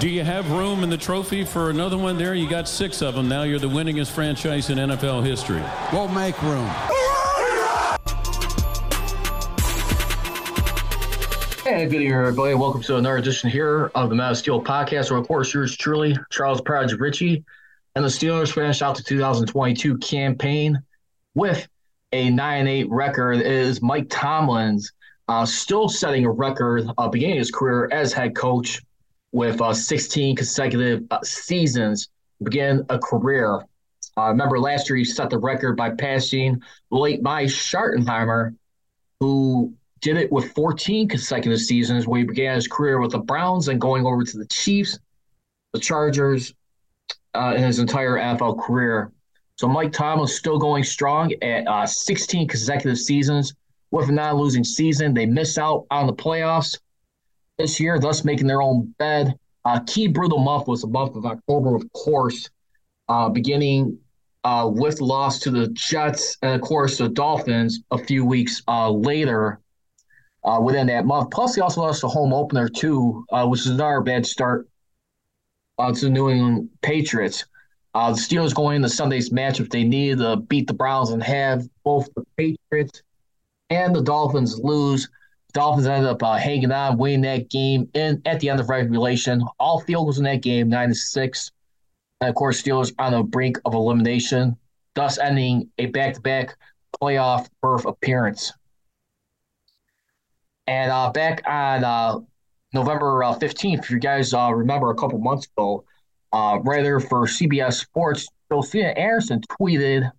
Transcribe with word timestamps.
Do 0.00 0.08
you 0.08 0.24
have 0.24 0.50
room 0.50 0.82
in 0.82 0.90
the 0.90 0.96
trophy 0.96 1.44
for 1.44 1.70
another 1.70 1.96
one 1.96 2.18
there? 2.18 2.34
You 2.34 2.48
got 2.48 2.68
six 2.68 3.00
of 3.00 3.14
them 3.14 3.28
now. 3.28 3.44
You're 3.44 3.60
the 3.60 3.68
winningest 3.68 4.10
franchise 4.10 4.68
in 4.68 4.78
NFL 4.78 5.24
history. 5.24 5.62
We'll 5.92 6.08
make 6.08 6.40
room. 6.42 6.66
Hey, 11.62 11.86
good 11.86 12.02
evening, 12.02 12.12
everybody. 12.12 12.54
Welcome 12.54 12.82
to 12.82 12.96
another 12.96 13.18
edition 13.18 13.48
here 13.50 13.92
of 13.94 14.08
the 14.08 14.16
Mass 14.16 14.40
Steel 14.40 14.60
Podcast. 14.60 15.10
Where, 15.10 15.20
of 15.20 15.28
course, 15.28 15.54
yours 15.54 15.76
truly, 15.76 16.16
Charles 16.28 16.60
Prodigy 16.60 16.96
Ritchie, 16.96 17.44
and 17.94 18.04
the 18.04 18.08
Steelers 18.08 18.52
finished 18.52 18.82
out 18.82 18.96
the 18.96 19.02
2022 19.04 19.98
campaign 19.98 20.82
with 21.34 21.68
a 22.12 22.30
9-8 22.30 22.86
record. 22.90 23.36
It 23.36 23.46
is 23.46 23.80
Mike 23.80 24.08
Tomlin's 24.10 24.92
uh, 25.28 25.46
still 25.46 25.88
setting 25.88 26.24
a 26.24 26.30
record 26.30 26.84
uh, 26.98 27.08
beginning 27.08 27.36
his 27.36 27.52
career 27.52 27.88
as 27.92 28.12
head 28.12 28.34
coach 28.34 28.82
with 29.34 29.60
uh, 29.60 29.74
16 29.74 30.36
consecutive 30.36 31.02
uh, 31.10 31.18
seasons 31.24 32.08
begin 32.40 32.86
a 32.88 32.98
career. 33.00 33.66
Uh, 34.16 34.28
remember 34.28 34.60
last 34.60 34.88
year 34.88 34.96
he 34.96 35.04
set 35.04 35.28
the 35.28 35.36
record 35.36 35.76
by 35.76 35.90
passing 35.90 36.62
late 36.92 37.20
by 37.20 37.44
Schottenheimer, 37.44 38.54
who 39.18 39.74
did 40.00 40.16
it 40.16 40.30
with 40.30 40.52
14 40.52 41.08
consecutive 41.08 41.58
seasons 41.58 42.06
where 42.06 42.20
he 42.20 42.24
began 42.24 42.54
his 42.54 42.68
career 42.68 43.00
with 43.00 43.10
the 43.10 43.18
Browns 43.18 43.66
and 43.66 43.80
going 43.80 44.06
over 44.06 44.22
to 44.22 44.38
the 44.38 44.46
Chiefs, 44.46 45.00
the 45.72 45.80
Chargers, 45.80 46.54
uh, 47.34 47.54
in 47.56 47.64
his 47.64 47.80
entire 47.80 48.16
NFL 48.16 48.62
career. 48.62 49.10
So 49.56 49.66
Mike 49.66 49.92
Tomlin 49.92 50.28
still 50.28 50.58
going 50.60 50.84
strong 50.84 51.32
at 51.42 51.66
uh, 51.66 51.86
16 51.86 52.46
consecutive 52.46 52.98
seasons 52.98 53.52
with 53.90 54.08
a 54.08 54.12
non-losing 54.12 54.62
season. 54.62 55.12
They 55.12 55.26
miss 55.26 55.58
out 55.58 55.86
on 55.90 56.06
the 56.06 56.14
playoffs 56.14 56.78
this 57.58 57.78
year, 57.80 57.98
thus 57.98 58.24
making 58.24 58.46
their 58.46 58.62
own 58.62 58.94
bed. 58.98 59.38
Uh, 59.64 59.80
key 59.86 60.06
brutal 60.08 60.38
month 60.38 60.68
was 60.68 60.82
the 60.82 60.86
month 60.86 61.16
of 61.16 61.24
October, 61.24 61.74
of 61.74 61.90
course, 61.92 62.50
uh, 63.08 63.28
beginning 63.28 63.98
uh, 64.44 64.68
with 64.70 65.00
loss 65.00 65.38
to 65.38 65.50
the 65.50 65.68
Jets 65.68 66.36
and, 66.42 66.54
of 66.54 66.60
course, 66.60 66.98
the 66.98 67.08
Dolphins 67.08 67.80
a 67.90 67.98
few 67.98 68.26
weeks 68.26 68.62
uh, 68.68 68.90
later 68.90 69.60
uh, 70.44 70.60
within 70.62 70.86
that 70.88 71.06
month. 71.06 71.30
Plus, 71.30 71.54
he 71.54 71.62
also 71.62 71.80
lost 71.80 72.04
a 72.04 72.08
home 72.08 72.34
opener 72.34 72.68
too, 72.68 73.24
uh, 73.32 73.46
which 73.46 73.60
is 73.60 73.68
another 73.68 74.02
bad 74.02 74.26
start 74.26 74.68
to 75.78 76.00
the 76.00 76.10
New 76.10 76.28
England 76.28 76.68
Patriots. 76.82 77.46
The 77.94 78.12
Steelers 78.12 78.54
going 78.54 78.76
into 78.76 78.88
Sunday's 78.88 79.30
matchup, 79.30 79.70
they 79.70 79.84
needed 79.84 80.18
to 80.18 80.36
beat 80.36 80.66
the 80.66 80.74
Browns 80.74 81.10
and 81.10 81.22
have 81.22 81.66
both 81.84 82.08
the 82.14 82.24
Patriots 82.36 83.02
and 83.70 83.94
the 83.94 84.02
Dolphins 84.02 84.58
lose. 84.58 85.08
Dolphins 85.54 85.86
ended 85.86 86.10
up 86.10 86.22
uh, 86.22 86.34
hanging 86.34 86.72
on, 86.72 86.98
winning 86.98 87.22
that 87.22 87.48
game 87.48 87.88
in 87.94 88.20
at 88.26 88.40
the 88.40 88.50
end 88.50 88.58
of 88.58 88.68
regulation. 88.68 89.42
All 89.60 89.80
field 89.80 90.06
goals 90.06 90.18
in 90.18 90.24
that 90.24 90.42
game, 90.42 90.68
nine 90.68 90.88
to 90.88 90.94
six. 90.94 91.52
And 92.20 92.28
of 92.28 92.34
course, 92.34 92.60
Steelers 92.60 92.92
on 92.98 93.12
the 93.12 93.22
brink 93.22 93.58
of 93.64 93.72
elimination, 93.72 94.56
thus 94.94 95.16
ending 95.18 95.70
a 95.78 95.86
back-to-back 95.86 96.56
playoff 97.00 97.46
berth 97.62 97.84
appearance. 97.86 98.52
And 100.66 100.90
uh, 100.90 101.12
back 101.12 101.42
on 101.46 101.84
uh, 101.84 102.18
November 102.72 103.22
uh, 103.22 103.34
15th, 103.38 103.84
if 103.84 103.90
you 103.90 104.00
guys 104.00 104.34
uh, 104.34 104.52
remember 104.52 104.90
a 104.90 104.94
couple 104.96 105.18
months 105.18 105.46
ago, 105.56 105.84
uh, 106.32 106.58
there 106.64 106.98
for 106.98 107.26
CBS 107.26 107.74
Sports, 107.74 108.28
Josina 108.50 108.88
Anderson, 108.88 109.40
tweeted 109.60 110.10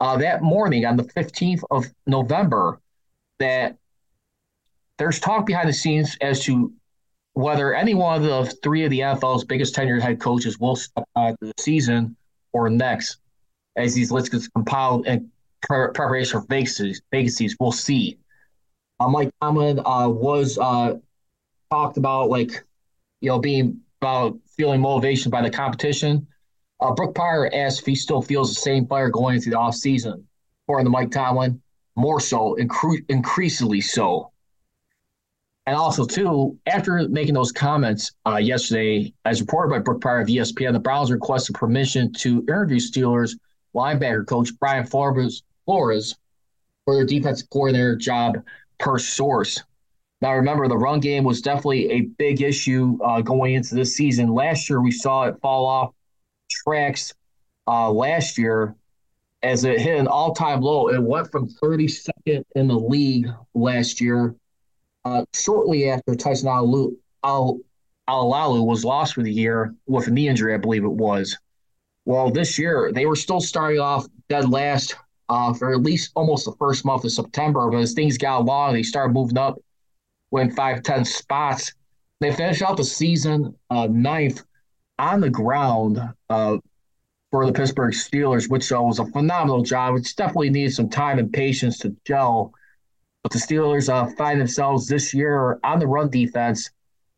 that 0.00 0.42
morning 0.42 0.84
on 0.84 0.96
the 0.96 1.04
15th 1.04 1.62
of 1.70 1.86
November 2.08 2.80
that 3.38 3.76
there's 5.02 5.18
talk 5.18 5.44
behind 5.44 5.68
the 5.68 5.72
scenes 5.72 6.16
as 6.20 6.44
to 6.44 6.72
whether 7.32 7.74
any 7.74 7.92
one 7.92 8.16
of 8.16 8.22
the 8.22 8.56
three 8.62 8.84
of 8.84 8.90
the 8.90 9.00
NFL's 9.00 9.42
biggest 9.42 9.74
tenured 9.74 10.00
head 10.00 10.20
coaches 10.20 10.60
will 10.60 10.76
step 10.76 11.08
out 11.16 11.34
the 11.40 11.52
season 11.58 12.14
or 12.52 12.70
next, 12.70 13.16
as 13.74 13.94
these 13.94 14.12
lists 14.12 14.28
get 14.28 14.42
compiled 14.54 15.04
in 15.08 15.28
preparation 15.60 16.40
for 16.40 16.46
vacancies. 16.46 17.02
Vacancies, 17.10 17.56
we'll 17.58 17.72
see. 17.72 18.16
Uh, 19.00 19.08
Mike 19.08 19.32
Tomlin 19.40 19.80
uh, 19.80 20.08
was 20.08 20.56
uh, 20.58 20.94
talked 21.68 21.96
about 21.96 22.30
like 22.30 22.62
you 23.20 23.28
know 23.28 23.40
being 23.40 23.80
about 24.00 24.38
feeling 24.56 24.80
motivation 24.80 25.32
by 25.32 25.42
the 25.42 25.50
competition. 25.50 26.24
Uh, 26.78 26.94
Brooke 26.94 27.16
Pryor 27.16 27.50
asked 27.52 27.80
if 27.80 27.86
he 27.86 27.96
still 27.96 28.22
feels 28.22 28.54
the 28.54 28.60
same 28.60 28.86
fire 28.86 29.10
going 29.10 29.34
into 29.34 29.50
the 29.50 29.56
offseason. 29.56 30.22
According 30.64 30.86
to 30.86 30.90
Mike 30.90 31.10
Tomlin, 31.10 31.60
more 31.96 32.20
so, 32.20 32.56
incre- 32.60 33.04
increasingly 33.08 33.80
so. 33.80 34.31
And 35.66 35.76
also, 35.76 36.04
too, 36.04 36.58
after 36.66 37.08
making 37.08 37.34
those 37.34 37.52
comments 37.52 38.12
uh, 38.26 38.36
yesterday, 38.36 39.12
as 39.24 39.40
reported 39.40 39.70
by 39.70 39.78
Brooke 39.78 40.00
Pryor 40.00 40.20
of 40.20 40.28
ESPN, 40.28 40.72
the 40.72 40.80
Browns 40.80 41.12
requested 41.12 41.54
permission 41.54 42.12
to 42.14 42.40
interview 42.48 42.78
Steelers 42.78 43.36
linebacker 43.74 44.26
coach 44.26 44.50
Brian 44.58 44.84
Flores, 44.84 45.42
Flores 45.64 46.16
for 46.84 46.94
their 46.94 47.06
defensive 47.06 47.48
coordinator 47.50 47.96
job 47.96 48.42
per 48.78 48.98
source. 48.98 49.62
Now, 50.20 50.34
remember, 50.34 50.68
the 50.68 50.78
run 50.78 51.00
game 51.00 51.24
was 51.24 51.40
definitely 51.40 51.90
a 51.90 52.00
big 52.02 52.42
issue 52.42 52.98
uh, 53.04 53.20
going 53.22 53.54
into 53.54 53.74
this 53.74 53.96
season. 53.96 54.34
Last 54.34 54.68
year, 54.68 54.80
we 54.80 54.90
saw 54.90 55.24
it 55.24 55.40
fall 55.40 55.66
off 55.66 55.94
tracks 56.50 57.14
uh, 57.66 57.90
last 57.90 58.38
year 58.38 58.76
as 59.42 59.64
it 59.64 59.80
hit 59.80 59.98
an 59.98 60.06
all 60.06 60.34
time 60.34 60.60
low. 60.60 60.88
It 60.88 61.02
went 61.02 61.30
from 61.30 61.48
32nd 61.48 62.44
in 62.54 62.68
the 62.68 62.78
league 62.78 63.28
last 63.54 64.00
year, 64.00 64.36
uh, 65.04 65.24
shortly 65.34 65.90
after 65.90 66.14
Tyson 66.14 66.48
Alualu, 66.48 66.96
Al, 67.24 67.58
Alualu 68.08 68.64
was 68.64 68.84
lost 68.84 69.14
for 69.14 69.22
the 69.22 69.32
year 69.32 69.74
with 69.86 70.06
a 70.06 70.10
knee 70.10 70.28
injury, 70.28 70.54
I 70.54 70.58
believe 70.58 70.84
it 70.84 70.88
was. 70.88 71.36
Well, 72.04 72.30
this 72.30 72.58
year, 72.58 72.90
they 72.92 73.06
were 73.06 73.16
still 73.16 73.40
starting 73.40 73.80
off 73.80 74.06
dead 74.28 74.48
last 74.48 74.96
uh, 75.28 75.54
for 75.54 75.72
at 75.72 75.82
least 75.82 76.12
almost 76.14 76.44
the 76.44 76.52
first 76.58 76.84
month 76.84 77.04
of 77.04 77.12
September. 77.12 77.70
But 77.70 77.78
as 77.78 77.94
things 77.94 78.18
got 78.18 78.40
along, 78.40 78.74
they 78.74 78.82
started 78.82 79.14
moving 79.14 79.38
up, 79.38 79.58
went 80.30 80.54
five, 80.54 80.82
ten 80.82 81.04
spots. 81.04 81.72
They 82.20 82.32
finished 82.32 82.62
out 82.62 82.76
the 82.76 82.84
season 82.84 83.54
uh, 83.70 83.88
ninth 83.90 84.42
on 84.98 85.20
the 85.20 85.30
ground 85.30 86.00
uh, 86.28 86.58
for 87.30 87.46
the 87.46 87.52
Pittsburgh 87.52 87.94
Steelers, 87.94 88.50
which 88.50 88.70
uh, 88.70 88.82
was 88.82 88.98
a 88.98 89.06
phenomenal 89.06 89.62
job. 89.62 89.94
Which 89.94 90.14
definitely 90.16 90.50
needed 90.50 90.74
some 90.74 90.90
time 90.90 91.18
and 91.18 91.32
patience 91.32 91.78
to 91.78 91.96
gel. 92.04 92.52
But 93.22 93.32
the 93.32 93.38
Steelers 93.38 93.88
uh, 93.88 94.06
find 94.16 94.40
themselves 94.40 94.88
this 94.88 95.14
year 95.14 95.58
on 95.62 95.78
the 95.78 95.86
run 95.86 96.10
defense, 96.10 96.70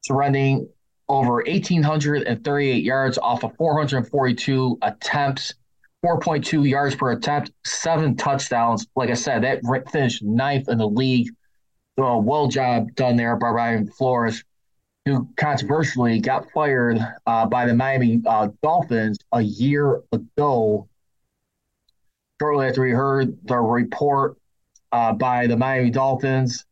surrendering 0.03 0.69
over 1.09 1.42
1,838 1.47 2.84
yards 2.84 3.19
off 3.19 3.44
of 3.44 3.54
442 3.56 4.78
attempts. 4.82 5.54
4.2 6.04 6.69
yards 6.69 6.94
per 6.94 7.12
attempt, 7.12 7.50
seven 7.65 8.15
touchdowns. 8.15 8.87
Like 8.94 9.09
I 9.09 9.15
said, 9.15 9.42
that 9.42 9.62
finished 9.91 10.22
ninth 10.22 10.69
in 10.69 10.76
the 10.76 10.87
league. 10.87 11.31
So 11.98 12.04
a 12.04 12.19
well 12.19 12.48
job 12.48 12.95
done 12.95 13.16
there 13.16 13.36
by 13.36 13.53
Brian 13.53 13.86
Flores, 13.91 14.45
who 15.07 15.28
controversially 15.36 16.21
got 16.21 16.50
fired 16.53 16.98
uh, 17.27 17.47
by 17.47 17.66
the 17.66 17.74
Miami 17.74 18.21
uh, 18.27 18.48
Dolphins 18.62 19.18
a 19.33 19.41
year 19.41 20.03
ago. 20.12 20.89
Shortly 22.39 22.66
after 22.66 22.83
we 22.83 22.91
heard 22.91 23.39
the 23.47 23.57
report 23.57 24.36
uh, 24.95 25.13
by 25.13 25.49
the 25.49 25.57
Miami 25.57 25.91
Dolphins, 25.91 26.67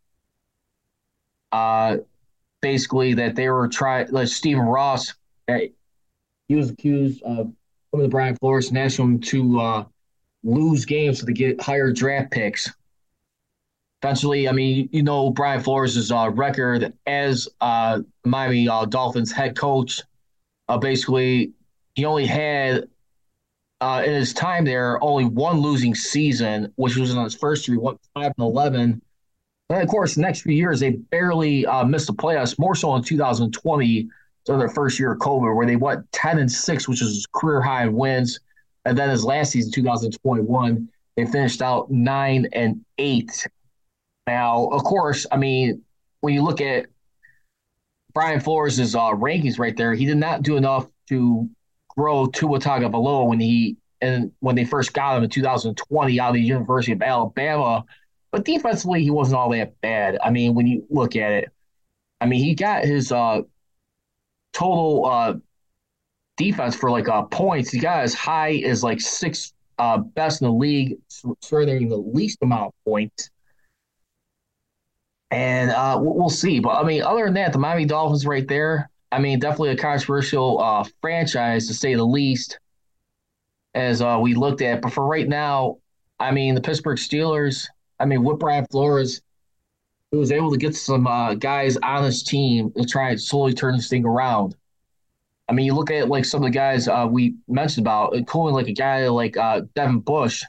uh, 1.51 1.97
basically 2.61 3.15
that 3.15 3.35
they 3.35 3.49
were 3.49 3.67
trying, 3.67 4.07
like 4.13 4.29
Stephen 4.29 4.63
Ross, 4.63 5.13
he 5.49 6.55
was 6.55 6.71
accused 6.71 7.21
of 7.25 7.53
of 7.93 8.01
the 8.01 8.09
Brian 8.09 8.37
Flores 8.37 8.69
and 8.69 8.79
asked 8.79 8.99
him 8.99 9.19
to 9.19 9.61
uh, 9.61 9.85
lose 10.45 10.85
games 10.85 11.23
to 11.23 11.33
get 11.33 11.61
higher 11.61 11.93
draft 11.93 12.31
picks. 12.31 12.71
Eventually, 14.03 14.49
I 14.49 14.53
mean, 14.53 14.89
you 14.93 15.03
know 15.03 15.31
Brian 15.31 15.61
Flores' 15.61 16.13
uh, 16.13 16.31
record 16.31 16.93
as 17.07 17.49
uh, 17.61 18.03
Miami 18.25 18.69
uh, 18.69 18.85
Dolphins 18.85 19.33
head 19.33 19.57
coach. 19.57 20.01
Basically, 20.81 21.53
he 21.95 22.05
only 22.07 22.25
had 22.25 22.89
uh, 23.83 24.01
in 24.07 24.15
his 24.15 24.33
time 24.33 24.65
there 24.65 25.03
only 25.03 25.25
one 25.25 25.59
losing 25.59 25.93
season, 25.93 26.73
which 26.77 26.97
was 26.97 27.11
in 27.11 27.23
his 27.23 27.35
first 27.35 27.67
year. 27.67 27.81
Went 27.81 27.99
five 28.15 28.33
and 28.39 28.47
eleven. 28.47 29.03
And 29.71 29.83
of 29.83 29.89
course, 29.89 30.15
the 30.15 30.21
next 30.21 30.43
few 30.43 30.53
years 30.53 30.79
they 30.79 30.91
barely 30.91 31.67
uh, 31.67 31.85
missed 31.85 32.07
the 32.07 32.13
playoffs. 32.13 32.57
More 32.61 32.77
so 32.77 32.95
in 32.95 33.03
2020 33.03 34.09
So 34.47 34.57
their 34.57 34.69
first 34.69 35.01
year 35.01 35.13
of 35.13 35.19
COVID, 35.19 35.57
where 35.57 35.67
they 35.67 35.75
went 35.75 36.11
10 36.13 36.39
and 36.39 36.51
6, 36.51 36.89
which 36.89 37.03
is 37.03 37.27
career 37.35 37.61
high 37.61 37.83
in 37.83 37.93
wins. 37.93 38.39
And 38.85 38.97
then 38.97 39.09
his 39.09 39.25
last 39.25 39.51
season, 39.51 39.73
2021, 39.73 40.89
they 41.17 41.27
finished 41.27 41.61
out 41.61 41.91
9 41.91 42.49
and 42.53 42.85
8. 42.99 43.47
Now, 44.29 44.67
of 44.67 44.85
course, 44.85 45.27
I 45.33 45.37
mean, 45.37 45.83
when 46.21 46.35
you 46.35 46.43
look 46.43 46.61
at 46.61 46.87
Brian 48.15 48.39
Flores' 48.39 48.95
uh, 48.95 49.11
rankings 49.11 49.59
right 49.59 49.77
there, 49.77 49.93
he 49.93 50.07
did 50.07 50.19
not 50.19 50.43
do 50.43 50.57
enough 50.57 50.87
to 51.09 51.51
grow 51.97 52.27
Tua 52.27 52.59
Tagovailoa 52.59 53.27
when 53.29 53.41
he 53.41 53.77
and 54.01 54.33
when 54.41 54.57
they 54.57 54.65
first 54.65 54.93
got 54.93 55.17
him 55.17 55.25
in 55.25 55.31
2020 55.31 56.21
out 56.21 56.29
of 56.31 56.35
the 56.35 56.43
University 56.43 56.93
of 56.93 57.03
Alabama. 57.03 57.85
But 58.33 58.45
defensively, 58.45 59.03
he 59.03 59.11
wasn't 59.11 59.37
all 59.37 59.51
that 59.51 59.81
bad. 59.81 60.19
I 60.23 60.31
mean, 60.31 60.55
when 60.55 60.67
you 60.67 60.87
look 60.91 61.17
at 61.17 61.33
it, 61.33 61.51
I 62.21 62.27
mean, 62.27 62.43
he 62.43 62.55
got 62.55 62.85
his 62.85 63.13
uh, 63.13 63.43
total 64.53 65.07
uh, 65.07 65.35
defense 66.37 66.75
for 66.75 66.91
like 66.91 67.09
uh, 67.09 67.23
points. 67.23 67.71
He 67.71 67.79
got 67.79 68.01
as 68.01 68.15
high 68.15 68.55
as 68.65 68.83
like 68.83 69.01
six 69.01 69.53
uh, 69.79 69.99
best 69.99 70.41
in 70.41 70.49
the 70.49 70.53
league, 70.53 70.99
surrendering 71.41 71.89
the 71.89 71.97
least 71.97 72.39
amount 72.43 72.69
of 72.69 72.73
points. 72.85 73.31
And 75.31 75.71
uh, 75.71 75.99
we'll 76.01 76.29
see. 76.29 76.61
But 76.61 76.77
I 76.77 76.85
mean, 76.85 77.03
other 77.03 77.25
than 77.25 77.35
that, 77.35 77.53
the 77.53 77.59
Miami 77.59 77.87
Dolphins 77.87 78.27
right 78.27 78.47
there, 78.47 78.91
I 79.13 79.19
mean, 79.19 79.39
definitely 79.39 79.71
a 79.71 79.77
controversial 79.77 80.61
uh, 80.61 80.85
franchise 81.01 81.69
to 81.69 81.75
say 81.75 81.95
the 81.95 82.05
least, 82.05 82.59
as 83.75 84.01
uh, 84.01 84.19
we 84.21 84.35
looked 84.35 84.63
at. 84.63 84.81
But 84.81 84.93
for 84.93 85.07
right 85.07 85.29
now, 85.29 85.77
I 86.19 86.31
mean, 86.31 86.55
the 86.55 86.61
Pittsburgh 86.61 86.99
Steelers, 86.99 87.69
I 88.01 88.07
mean, 88.07 88.25
with 88.25 88.39
Brian 88.39 88.67
Flores, 88.71 89.21
who 90.11 90.19
was 90.19 90.33
able 90.33 90.51
to 90.51 90.57
get 90.57 90.75
some 90.75 91.07
uh, 91.07 91.35
guys 91.35 91.77
on 91.77 92.05
his 92.05 92.23
team 92.23 92.73
to 92.73 92.85
try 92.85 93.11
and 93.11 93.21
slowly 93.21 93.55
turn 93.55 93.77
this 93.77 93.89
thing 93.89 94.05
around. 94.05 94.57
I 95.49 95.53
mean, 95.53 95.67
you 95.67 95.75
look 95.75 95.91
at 95.91 96.09
like 96.09 96.25
some 96.25 96.43
of 96.43 96.51
the 96.51 96.57
guys 96.57 96.89
uh, 96.89 97.07
we 97.11 97.35
mentioned 97.49 97.87
about, 97.87 98.15
including 98.15 98.55
like 98.55 98.69
a 98.69 98.73
guy 98.73 99.07
like 99.09 99.37
uh, 99.37 99.63
Devin 99.75 100.01
Bush, 100.01 100.43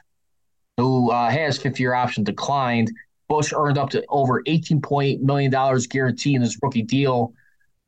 who 0.78 1.10
uh, 1.10 1.30
has 1.30 1.58
fifth 1.58 1.78
year 1.78 1.94
option 1.94 2.24
declined 2.24 2.90
Bush 3.28 3.52
earned 3.54 3.78
up 3.78 3.90
to 3.90 4.04
over 4.08 4.42
$18.8 4.42 5.20
million 5.20 5.50
guaranteed 5.88 6.36
in 6.36 6.42
his 6.42 6.58
rookie 6.62 6.82
deal. 6.82 7.32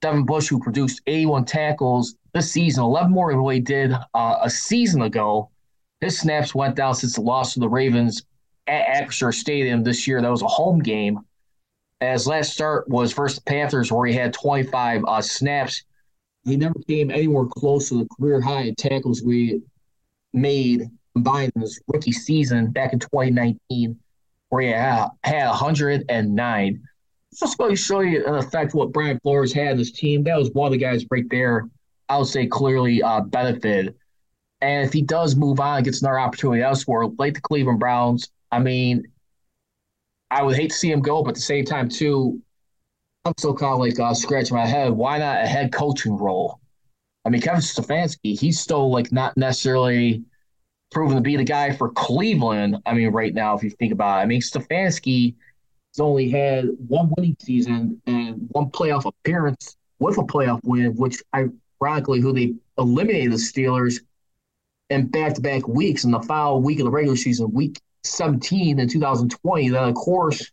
Devin 0.06 0.24
Bush, 0.24 0.46
who 0.46 0.60
produced 0.60 1.02
81 1.08 1.46
tackles 1.46 2.14
this 2.32 2.52
season, 2.52 2.84
11 2.84 3.10
more 3.10 3.32
than 3.32 3.42
what 3.42 3.56
he 3.56 3.60
did 3.60 3.92
uh, 4.14 4.36
a 4.40 4.48
season 4.48 5.02
ago. 5.02 5.50
His 6.00 6.16
snaps 6.16 6.54
went 6.54 6.76
down 6.76 6.94
since 6.94 7.16
the 7.16 7.22
loss 7.22 7.54
to 7.54 7.60
the 7.60 7.68
Ravens 7.68 8.22
at 8.68 8.86
Acrisure 8.86 9.34
Stadium 9.34 9.82
this 9.82 10.06
year. 10.06 10.22
That 10.22 10.30
was 10.30 10.42
a 10.42 10.46
home 10.46 10.78
game. 10.78 11.18
As 12.00 12.24
last 12.24 12.52
start 12.52 12.88
was 12.88 13.14
versus 13.14 13.40
the 13.40 13.50
Panthers, 13.50 13.90
where 13.90 14.06
he 14.06 14.14
had 14.14 14.32
25 14.32 15.02
uh, 15.08 15.20
snaps. 15.20 15.82
He 16.44 16.56
never 16.56 16.78
came 16.86 17.10
anywhere 17.10 17.46
close 17.46 17.88
to 17.88 17.98
the 17.98 18.08
career 18.16 18.40
high 18.40 18.62
in 18.62 18.76
tackles 18.76 19.24
we 19.24 19.60
made 20.32 20.88
combined 21.14 21.50
in 21.56 21.62
his 21.62 21.80
rookie 21.88 22.12
season 22.12 22.70
back 22.70 22.92
in 22.92 23.00
2019 23.00 23.98
where 24.50 24.62
he 24.62 24.68
had 24.68 25.08
109. 25.48 26.82
Just 27.38 27.58
going 27.58 27.70
to 27.70 27.76
show 27.76 28.00
you 28.00 28.24
in 28.24 28.34
effect 28.34 28.74
what 28.74 28.92
Brian 28.92 29.20
Flores 29.20 29.52
had 29.52 29.72
in 29.72 29.78
his 29.78 29.92
team. 29.92 30.24
That 30.24 30.38
was 30.38 30.50
one 30.52 30.66
of 30.66 30.72
the 30.72 30.78
guys 30.78 31.04
right 31.10 31.28
there, 31.30 31.68
I 32.08 32.18
would 32.18 32.26
say 32.26 32.46
clearly 32.46 33.02
uh, 33.02 33.20
benefited. 33.20 33.94
And 34.60 34.86
if 34.86 34.92
he 34.92 35.02
does 35.02 35.36
move 35.36 35.60
on 35.60 35.76
and 35.76 35.84
gets 35.84 36.00
another 36.00 36.18
opportunity 36.18 36.62
elsewhere, 36.62 37.06
like 37.18 37.34
the 37.34 37.40
Cleveland 37.40 37.78
Browns, 37.78 38.30
I 38.50 38.58
mean, 38.58 39.04
I 40.30 40.42
would 40.42 40.56
hate 40.56 40.70
to 40.70 40.76
see 40.76 40.90
him 40.90 41.02
go, 41.02 41.22
but 41.22 41.30
at 41.30 41.34
the 41.34 41.40
same 41.42 41.64
time, 41.64 41.88
too, 41.88 42.40
I'm 43.24 43.34
still 43.36 43.54
kind 43.54 43.74
of 43.74 43.80
like 43.80 44.00
uh, 44.00 44.14
scratching 44.14 44.56
my 44.56 44.66
head. 44.66 44.92
Why 44.92 45.18
not 45.18 45.42
a 45.42 45.46
head 45.46 45.72
coaching 45.72 46.16
role? 46.16 46.60
I 47.24 47.28
mean, 47.28 47.42
Kevin 47.42 47.60
Stefanski, 47.60 48.38
he's 48.38 48.58
still 48.58 48.90
like 48.90 49.12
not 49.12 49.36
necessarily– 49.36 50.24
proven 50.90 51.16
to 51.16 51.20
be 51.20 51.36
the 51.36 51.44
guy 51.44 51.72
for 51.72 51.90
Cleveland. 51.90 52.78
I 52.86 52.94
mean, 52.94 53.10
right 53.10 53.34
now, 53.34 53.56
if 53.56 53.62
you 53.62 53.70
think 53.70 53.92
about 53.92 54.18
it, 54.18 54.22
I 54.22 54.26
mean, 54.26 54.40
Stefanski 54.40 55.34
has 55.96 56.00
only 56.00 56.28
had 56.28 56.68
one 56.88 57.10
winning 57.16 57.36
season 57.40 58.00
and 58.06 58.48
one 58.50 58.70
playoff 58.70 59.06
appearance 59.06 59.76
with 59.98 60.18
a 60.18 60.22
playoff 60.22 60.60
win, 60.62 60.94
which 60.96 61.22
ironically, 61.34 62.20
who 62.20 62.34
they 62.34 62.54
eliminated 62.76 63.32
the 63.32 63.36
Steelers 63.36 64.00
in 64.90 65.06
back 65.06 65.34
to 65.34 65.40
back 65.40 65.66
weeks 65.66 66.04
in 66.04 66.10
the 66.10 66.20
final 66.20 66.60
week 66.60 66.80
of 66.80 66.84
the 66.84 66.90
regular 66.90 67.16
season, 67.16 67.50
week 67.52 67.80
17 68.04 68.78
in 68.78 68.88
2020. 68.88 69.70
Then, 69.70 69.88
of 69.88 69.94
course, 69.94 70.50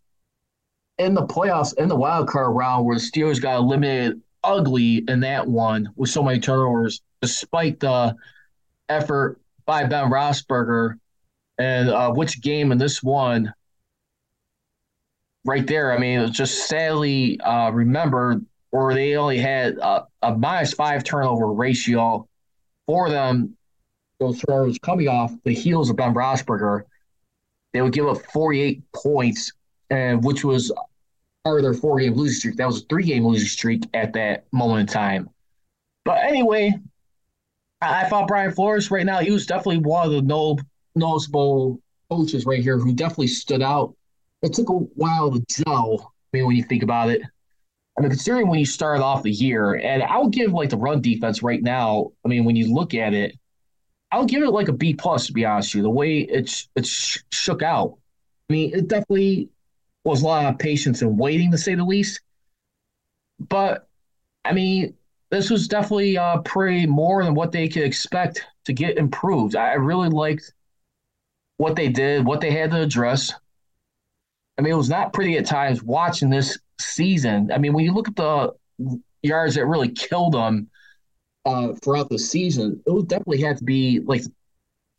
in 0.96 1.12
the 1.12 1.26
playoffs, 1.26 1.76
in 1.76 1.88
the 1.88 1.96
wild 1.96 2.28
card 2.28 2.56
round, 2.56 2.86
where 2.86 2.96
the 2.96 3.02
Steelers 3.02 3.40
got 3.40 3.56
eliminated 3.56 4.22
ugly 4.42 5.04
in 5.08 5.20
that 5.20 5.46
one 5.46 5.90
with 5.94 6.08
so 6.08 6.22
many 6.22 6.40
turnovers, 6.40 7.02
despite 7.20 7.80
the 7.80 8.16
effort 8.88 9.38
by 9.66 9.84
Ben 9.84 10.10
Roethlisberger, 10.10 10.98
and 11.58 11.90
uh, 11.90 12.10
which 12.12 12.40
game 12.40 12.72
in 12.72 12.78
this 12.78 13.02
one 13.02 13.52
right 15.44 15.66
there. 15.66 15.92
I 15.92 15.98
mean, 15.98 16.18
it 16.18 16.22
was 16.22 16.30
just 16.30 16.68
sadly 16.68 17.40
uh, 17.40 17.70
remember 17.70 18.40
or 18.74 18.92
they 18.92 19.14
only 19.14 19.38
had 19.38 19.78
a, 19.78 20.04
a 20.22 20.36
minus 20.36 20.74
five 20.74 21.04
turnover 21.04 21.52
ratio 21.52 22.28
for 22.88 23.08
them. 23.08 23.56
Those 24.18 24.40
turnovers 24.40 24.78
coming 24.78 25.06
off 25.06 25.32
the 25.44 25.54
heels 25.54 25.90
of 25.90 25.96
Ben 25.96 26.12
Roethlisberger, 26.12 26.82
they 27.72 27.82
would 27.82 27.92
give 27.92 28.08
up 28.08 28.20
48 28.32 28.82
points, 28.92 29.52
and 29.90 30.24
which 30.24 30.44
was 30.44 30.72
part 31.44 31.58
of 31.58 31.62
their 31.62 31.74
four 31.74 32.00
game 32.00 32.14
losing 32.14 32.34
streak. 32.34 32.56
That 32.56 32.66
was 32.66 32.82
a 32.82 32.86
three 32.86 33.04
game 33.04 33.24
losing 33.24 33.46
streak 33.46 33.84
at 33.94 34.12
that 34.14 34.44
moment 34.52 34.80
in 34.80 34.86
time. 34.92 35.30
But 36.04 36.24
anyway, 36.24 36.72
I 37.80 38.08
thought 38.08 38.26
Brian 38.26 38.50
Flores 38.50 38.90
right 38.90 39.06
now, 39.06 39.20
he 39.20 39.30
was 39.30 39.46
definitely 39.46 39.78
one 39.78 40.06
of 40.06 40.12
the 40.12 40.22
no, 40.22 40.58
noticeable 40.96 41.80
coaches 42.10 42.44
right 42.44 42.60
here 42.60 42.78
who 42.78 42.92
definitely 42.92 43.28
stood 43.28 43.62
out. 43.62 43.94
It 44.44 44.52
took 44.52 44.68
a 44.68 44.72
while 44.72 45.32
to 45.32 45.42
gel. 45.48 46.12
I 46.32 46.36
mean, 46.36 46.46
when 46.46 46.54
you 46.54 46.62
think 46.64 46.82
about 46.82 47.08
it, 47.08 47.22
I 47.96 48.02
mean, 48.02 48.10
considering 48.10 48.48
when 48.48 48.58
you 48.58 48.66
started 48.66 49.02
off 49.02 49.22
the 49.22 49.30
year, 49.30 49.74
and 49.74 50.02
I'll 50.02 50.28
give 50.28 50.52
like 50.52 50.68
the 50.68 50.76
run 50.76 51.00
defense 51.00 51.42
right 51.42 51.62
now. 51.62 52.12
I 52.24 52.28
mean, 52.28 52.44
when 52.44 52.54
you 52.54 52.74
look 52.74 52.92
at 52.92 53.14
it, 53.14 53.38
I'll 54.12 54.26
give 54.26 54.42
it 54.42 54.50
like 54.50 54.68
a 54.68 54.72
B 54.72 54.92
plus 54.92 55.28
to 55.28 55.32
be 55.32 55.46
honest 55.46 55.70
with 55.70 55.76
you. 55.76 55.82
The 55.84 55.90
way 55.90 56.18
it's 56.18 56.68
it's 56.76 57.22
shook 57.32 57.62
out. 57.62 57.96
I 58.50 58.52
mean, 58.52 58.74
it 58.74 58.88
definitely 58.88 59.48
was 60.04 60.20
a 60.20 60.26
lot 60.26 60.44
of 60.44 60.58
patience 60.58 61.00
and 61.00 61.18
waiting 61.18 61.50
to 61.52 61.58
say 61.58 61.74
the 61.74 61.84
least. 61.84 62.20
But 63.40 63.88
I 64.44 64.52
mean, 64.52 64.94
this 65.30 65.48
was 65.48 65.68
definitely 65.68 66.18
uh, 66.18 66.42
pretty 66.42 66.86
more 66.86 67.24
than 67.24 67.34
what 67.34 67.50
they 67.50 67.66
could 67.66 67.84
expect 67.84 68.44
to 68.66 68.74
get 68.74 68.98
improved. 68.98 69.56
I 69.56 69.72
really 69.72 70.10
liked 70.10 70.52
what 71.56 71.76
they 71.76 71.88
did, 71.88 72.26
what 72.26 72.42
they 72.42 72.50
had 72.50 72.72
to 72.72 72.82
address. 72.82 73.32
I 74.58 74.62
mean, 74.62 74.72
it 74.72 74.76
was 74.76 74.88
not 74.88 75.12
pretty 75.12 75.36
at 75.36 75.46
times 75.46 75.82
watching 75.82 76.30
this 76.30 76.58
season. 76.80 77.50
I 77.52 77.58
mean, 77.58 77.72
when 77.72 77.84
you 77.84 77.92
look 77.92 78.08
at 78.08 78.16
the 78.16 78.52
yards 79.22 79.56
that 79.56 79.66
really 79.66 79.88
killed 79.88 80.34
them 80.34 80.68
uh, 81.44 81.72
throughout 81.82 82.08
the 82.08 82.18
season, 82.18 82.80
it 82.86 82.90
would 82.90 83.08
definitely 83.08 83.40
had 83.40 83.58
to 83.58 83.64
be 83.64 84.00
like 84.00 84.22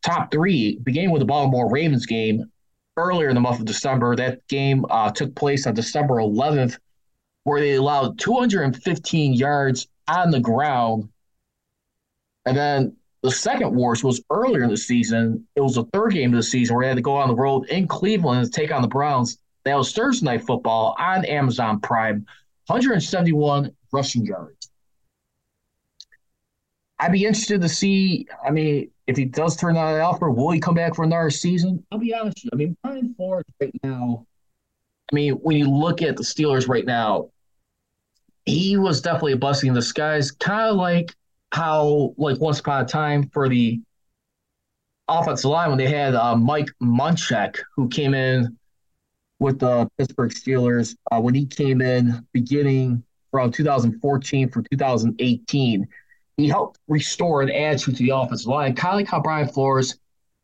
top 0.04 0.30
three. 0.30 0.78
Beginning 0.82 1.10
with 1.10 1.20
the 1.20 1.26
Baltimore 1.26 1.70
Ravens 1.70 2.06
game 2.06 2.50
earlier 2.96 3.28
in 3.28 3.34
the 3.34 3.40
month 3.40 3.60
of 3.60 3.64
December. 3.66 4.14
That 4.16 4.46
game 4.48 4.84
uh, 4.90 5.10
took 5.10 5.34
place 5.34 5.66
on 5.66 5.74
December 5.74 6.14
11th, 6.14 6.78
where 7.44 7.60
they 7.60 7.74
allowed 7.74 8.18
215 8.18 9.34
yards 9.34 9.88
on 10.08 10.30
the 10.30 10.40
ground. 10.40 11.08
And 12.44 12.56
then 12.56 12.96
the 13.22 13.30
second 13.30 13.74
worst 13.74 14.04
was 14.04 14.22
earlier 14.30 14.62
in 14.62 14.70
the 14.70 14.76
season. 14.76 15.46
It 15.56 15.60
was 15.60 15.74
the 15.74 15.84
third 15.92 16.12
game 16.12 16.32
of 16.32 16.36
the 16.36 16.42
season 16.42 16.76
where 16.76 16.84
they 16.84 16.88
had 16.88 16.96
to 16.96 17.02
go 17.02 17.16
on 17.16 17.28
the 17.28 17.34
road 17.34 17.68
in 17.68 17.88
Cleveland 17.88 18.44
to 18.44 18.50
take 18.50 18.70
on 18.70 18.82
the 18.82 18.88
Browns. 18.88 19.38
That 19.66 19.76
was 19.76 19.92
Thursday 19.92 20.24
night 20.24 20.46
football 20.46 20.94
on 20.96 21.24
Amazon 21.24 21.80
Prime. 21.80 22.24
171 22.68 23.72
rushing 23.92 24.24
yards. 24.24 24.70
I'd 27.00 27.10
be 27.10 27.24
interested 27.24 27.60
to 27.62 27.68
see. 27.68 28.28
I 28.44 28.52
mean, 28.52 28.92
if 29.08 29.16
he 29.16 29.24
does 29.24 29.56
turn 29.56 29.76
an 29.76 30.00
offer, 30.00 30.30
will 30.30 30.52
he 30.52 30.60
come 30.60 30.76
back 30.76 30.94
for 30.94 31.04
another 31.04 31.30
season? 31.30 31.84
I'll 31.90 31.98
be 31.98 32.14
honest. 32.14 32.44
You, 32.44 32.50
I 32.52 32.56
mean, 32.56 32.76
Brian 32.80 33.12
Flores 33.14 33.44
right 33.60 33.72
now. 33.82 34.24
I 35.10 35.14
mean, 35.14 35.34
when 35.34 35.56
you 35.56 35.68
look 35.68 36.00
at 36.00 36.16
the 36.16 36.22
Steelers 36.22 36.68
right 36.68 36.86
now, 36.86 37.30
he 38.44 38.76
was 38.76 39.00
definitely 39.00 39.32
a 39.32 39.36
blessing 39.36 39.68
in 39.68 39.74
disguise, 39.74 40.30
kind 40.30 40.70
of 40.70 40.76
like 40.76 41.12
how, 41.50 42.14
like 42.16 42.40
once 42.40 42.60
upon 42.60 42.84
a 42.84 42.86
time, 42.86 43.28
for 43.30 43.48
the 43.48 43.80
offensive 45.08 45.50
line 45.50 45.70
when 45.70 45.78
they 45.78 45.88
had 45.88 46.14
uh, 46.14 46.36
Mike 46.36 46.68
Munchak, 46.80 47.56
who 47.74 47.88
came 47.88 48.14
in 48.14 48.56
with 49.38 49.58
the 49.58 49.88
Pittsburgh 49.98 50.32
Steelers 50.32 50.96
uh, 51.12 51.20
when 51.20 51.34
he 51.34 51.46
came 51.46 51.80
in 51.80 52.26
beginning 52.32 53.02
from 53.30 53.50
2014 53.50 54.50
through 54.50 54.64
2018. 54.70 55.88
He 56.36 56.48
helped 56.48 56.78
restore 56.88 57.42
an 57.42 57.50
attitude 57.50 57.96
to 57.96 58.02
the 58.02 58.10
offensive 58.10 58.46
line, 58.46 58.74
kind 58.74 58.94
of 58.94 59.00
like 59.00 59.08
how 59.08 59.20
Brian 59.20 59.48
Flores 59.48 59.98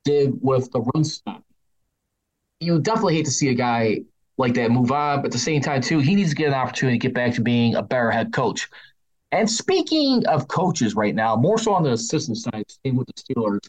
did 0.04 0.32
with 0.40 0.70
the 0.72 0.80
run 0.80 1.04
stop. 1.04 1.42
You 2.60 2.80
definitely 2.80 3.16
hate 3.16 3.26
to 3.26 3.30
see 3.30 3.48
a 3.48 3.54
guy 3.54 4.02
like 4.38 4.54
that 4.54 4.70
move 4.70 4.90
on. 4.92 5.18
But 5.18 5.26
at 5.26 5.32
the 5.32 5.38
same 5.38 5.60
time, 5.60 5.82
too, 5.82 5.98
he 5.98 6.14
needs 6.14 6.30
to 6.30 6.36
get 6.36 6.48
an 6.48 6.54
opportunity 6.54 6.98
to 6.98 7.08
get 7.08 7.14
back 7.14 7.34
to 7.34 7.40
being 7.40 7.74
a 7.74 7.82
better 7.82 8.10
head 8.10 8.32
coach. 8.32 8.68
And 9.32 9.50
speaking 9.50 10.26
of 10.26 10.48
coaches 10.48 10.94
right 10.94 11.14
now, 11.14 11.36
more 11.36 11.58
so 11.58 11.72
on 11.72 11.82
the 11.82 11.92
assistant 11.92 12.38
side, 12.38 12.64
staying 12.68 12.96
with 12.96 13.08
the 13.08 13.14
Steelers. 13.14 13.68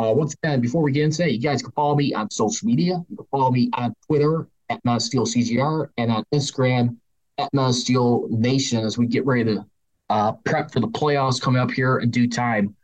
Uh, 0.00 0.12
once 0.16 0.34
again, 0.42 0.60
before 0.60 0.82
we 0.82 0.90
get 0.90 1.04
into 1.04 1.18
that, 1.18 1.32
you 1.32 1.38
guys 1.38 1.62
can 1.62 1.70
follow 1.72 1.94
me 1.94 2.14
on 2.14 2.30
social 2.30 2.66
media. 2.66 3.02
You 3.10 3.16
can 3.16 3.26
follow 3.30 3.50
me 3.50 3.68
on 3.74 3.94
Twitter 4.06 4.48
at 4.72 4.82
CGR 4.84 5.88
and 5.98 6.10
on 6.10 6.24
Instagram 6.34 6.96
at 7.38 7.50
Steel 7.74 8.26
Nation 8.30 8.84
as 8.84 8.98
we 8.98 9.06
get 9.06 9.26
ready 9.26 9.44
to 9.44 9.66
uh, 10.10 10.32
prep 10.44 10.70
for 10.70 10.80
the 10.80 10.88
playoffs 10.88 11.40
coming 11.40 11.60
up 11.60 11.70
here 11.70 11.98
in 11.98 12.10
due 12.10 12.28
time. 12.28 12.74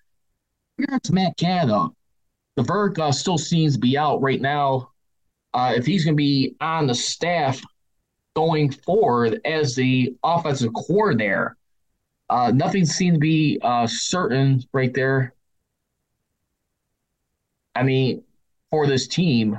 Here's 0.78 1.12
Matt 1.12 1.36
Canada. 1.36 1.88
The 2.56 2.62
vert 2.62 2.98
uh, 2.98 3.12
still 3.12 3.38
seems 3.38 3.74
to 3.74 3.78
be 3.78 3.96
out 3.96 4.22
right 4.22 4.40
now. 4.40 4.90
Uh, 5.54 5.74
if 5.76 5.86
he's 5.86 6.04
going 6.04 6.16
to 6.16 6.20
be 6.20 6.56
on 6.60 6.86
the 6.86 6.94
staff 6.94 7.60
going 8.34 8.70
forward 8.70 9.40
as 9.44 9.74
the 9.74 10.14
offensive 10.22 10.72
coordinator, 10.74 11.56
uh, 12.30 12.52
nothing 12.54 12.84
seems 12.84 13.16
to 13.16 13.20
be 13.20 13.58
uh, 13.62 13.86
certain 13.86 14.62
right 14.72 14.92
there. 14.94 15.34
I 17.74 17.82
mean, 17.82 18.22
for 18.70 18.86
this 18.86 19.06
team, 19.06 19.56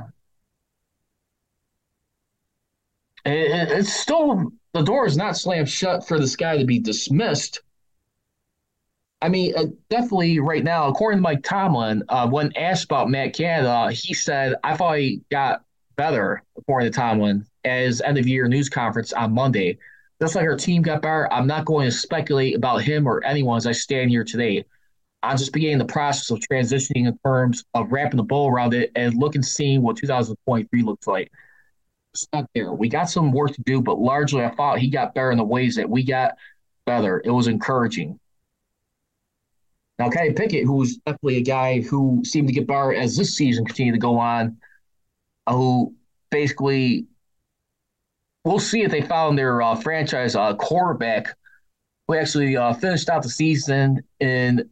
it, 3.25 3.71
it's 3.71 3.93
still 3.93 4.51
the 4.73 4.81
door 4.81 5.05
is 5.05 5.17
not 5.17 5.37
slammed 5.37 5.69
shut 5.69 6.07
for 6.07 6.19
this 6.19 6.35
guy 6.35 6.57
to 6.57 6.65
be 6.65 6.79
dismissed. 6.79 7.61
I 9.21 9.27
mean, 9.27 9.53
uh, 9.55 9.65
definitely 9.89 10.39
right 10.39 10.63
now, 10.63 10.87
according 10.87 11.17
to 11.17 11.21
Mike 11.21 11.43
Tomlin, 11.43 12.03
uh, 12.07 12.27
when 12.29 12.55
asked 12.55 12.85
about 12.85 13.09
Matt 13.09 13.35
Canada, 13.35 13.91
he 13.91 14.13
said, 14.13 14.55
I 14.63 14.77
thought 14.77 14.97
he 14.97 15.21
got 15.29 15.63
better, 15.97 16.41
according 16.57 16.91
to 16.91 16.97
Tomlin, 16.97 17.45
as 17.65 18.01
end 18.01 18.17
of 18.17 18.27
year 18.27 18.47
news 18.47 18.69
conference 18.69 19.11
on 19.11 19.33
Monday. 19.33 19.77
Just 20.21 20.35
like 20.35 20.45
our 20.45 20.55
team 20.55 20.81
got 20.81 21.01
better, 21.01 21.31
I'm 21.33 21.47
not 21.47 21.65
going 21.65 21.89
to 21.89 21.95
speculate 21.95 22.55
about 22.55 22.81
him 22.81 23.07
or 23.07 23.23
anyone 23.23 23.57
as 23.57 23.67
I 23.67 23.71
stand 23.73 24.09
here 24.09 24.23
today. 24.23 24.65
I'm 25.21 25.37
just 25.37 25.51
beginning 25.51 25.79
the 25.79 25.85
process 25.85 26.31
of 26.31 26.39
transitioning 26.39 27.07
in 27.07 27.17
terms 27.25 27.65
of 27.73 27.91
wrapping 27.91 28.17
the 28.17 28.23
bow 28.23 28.47
around 28.47 28.73
it 28.73 28.91
and 28.95 29.15
looking 29.15 29.43
seeing 29.43 29.81
what 29.81 29.97
2023 29.97 30.81
looks 30.81 31.07
like. 31.07 31.29
It's 32.13 32.27
not 32.33 32.49
there. 32.55 32.73
We 32.73 32.89
got 32.89 33.09
some 33.09 33.31
work 33.31 33.53
to 33.53 33.61
do, 33.61 33.81
but 33.81 33.99
largely 33.99 34.43
I 34.43 34.49
thought 34.49 34.79
he 34.79 34.89
got 34.89 35.13
better 35.13 35.31
in 35.31 35.37
the 35.37 35.43
ways 35.43 35.75
that 35.75 35.89
we 35.89 36.03
got 36.03 36.35
better. 36.85 37.21
It 37.23 37.31
was 37.31 37.47
encouraging. 37.47 38.19
Now, 39.99 40.09
Kenny 40.09 40.33
Pickett, 40.33 40.65
who's 40.65 40.97
definitely 40.97 41.37
a 41.37 41.43
guy 41.43 41.81
who 41.81 42.23
seemed 42.23 42.47
to 42.47 42.53
get 42.53 42.67
better 42.67 42.93
as 42.93 43.17
this 43.17 43.35
season 43.35 43.65
continued 43.65 43.93
to 43.93 43.99
go 43.99 44.17
on, 44.17 44.57
uh, 45.45 45.53
who 45.53 45.93
basically 46.31 47.05
we'll 48.45 48.59
see 48.59 48.81
if 48.81 48.91
they 48.91 49.01
found 49.01 49.37
their 49.37 49.61
uh, 49.61 49.75
franchise 49.75 50.35
uh, 50.35 50.55
quarterback 50.55 51.35
who 52.07 52.15
actually 52.15 52.55
uh, 52.55 52.73
finished 52.73 53.09
out 53.09 53.23
the 53.23 53.29
season 53.29 54.01
in 54.19 54.69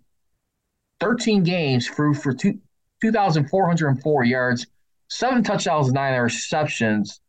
13 1.01 1.43
games 1.43 1.87
through 1.87 2.13
for 2.13 2.33
two, 2.33 2.57
2,404 3.01 4.23
yards, 4.23 4.65
seven 5.09 5.43
touchdowns, 5.43 5.91
nine 5.91 6.13
interceptions, 6.13 7.19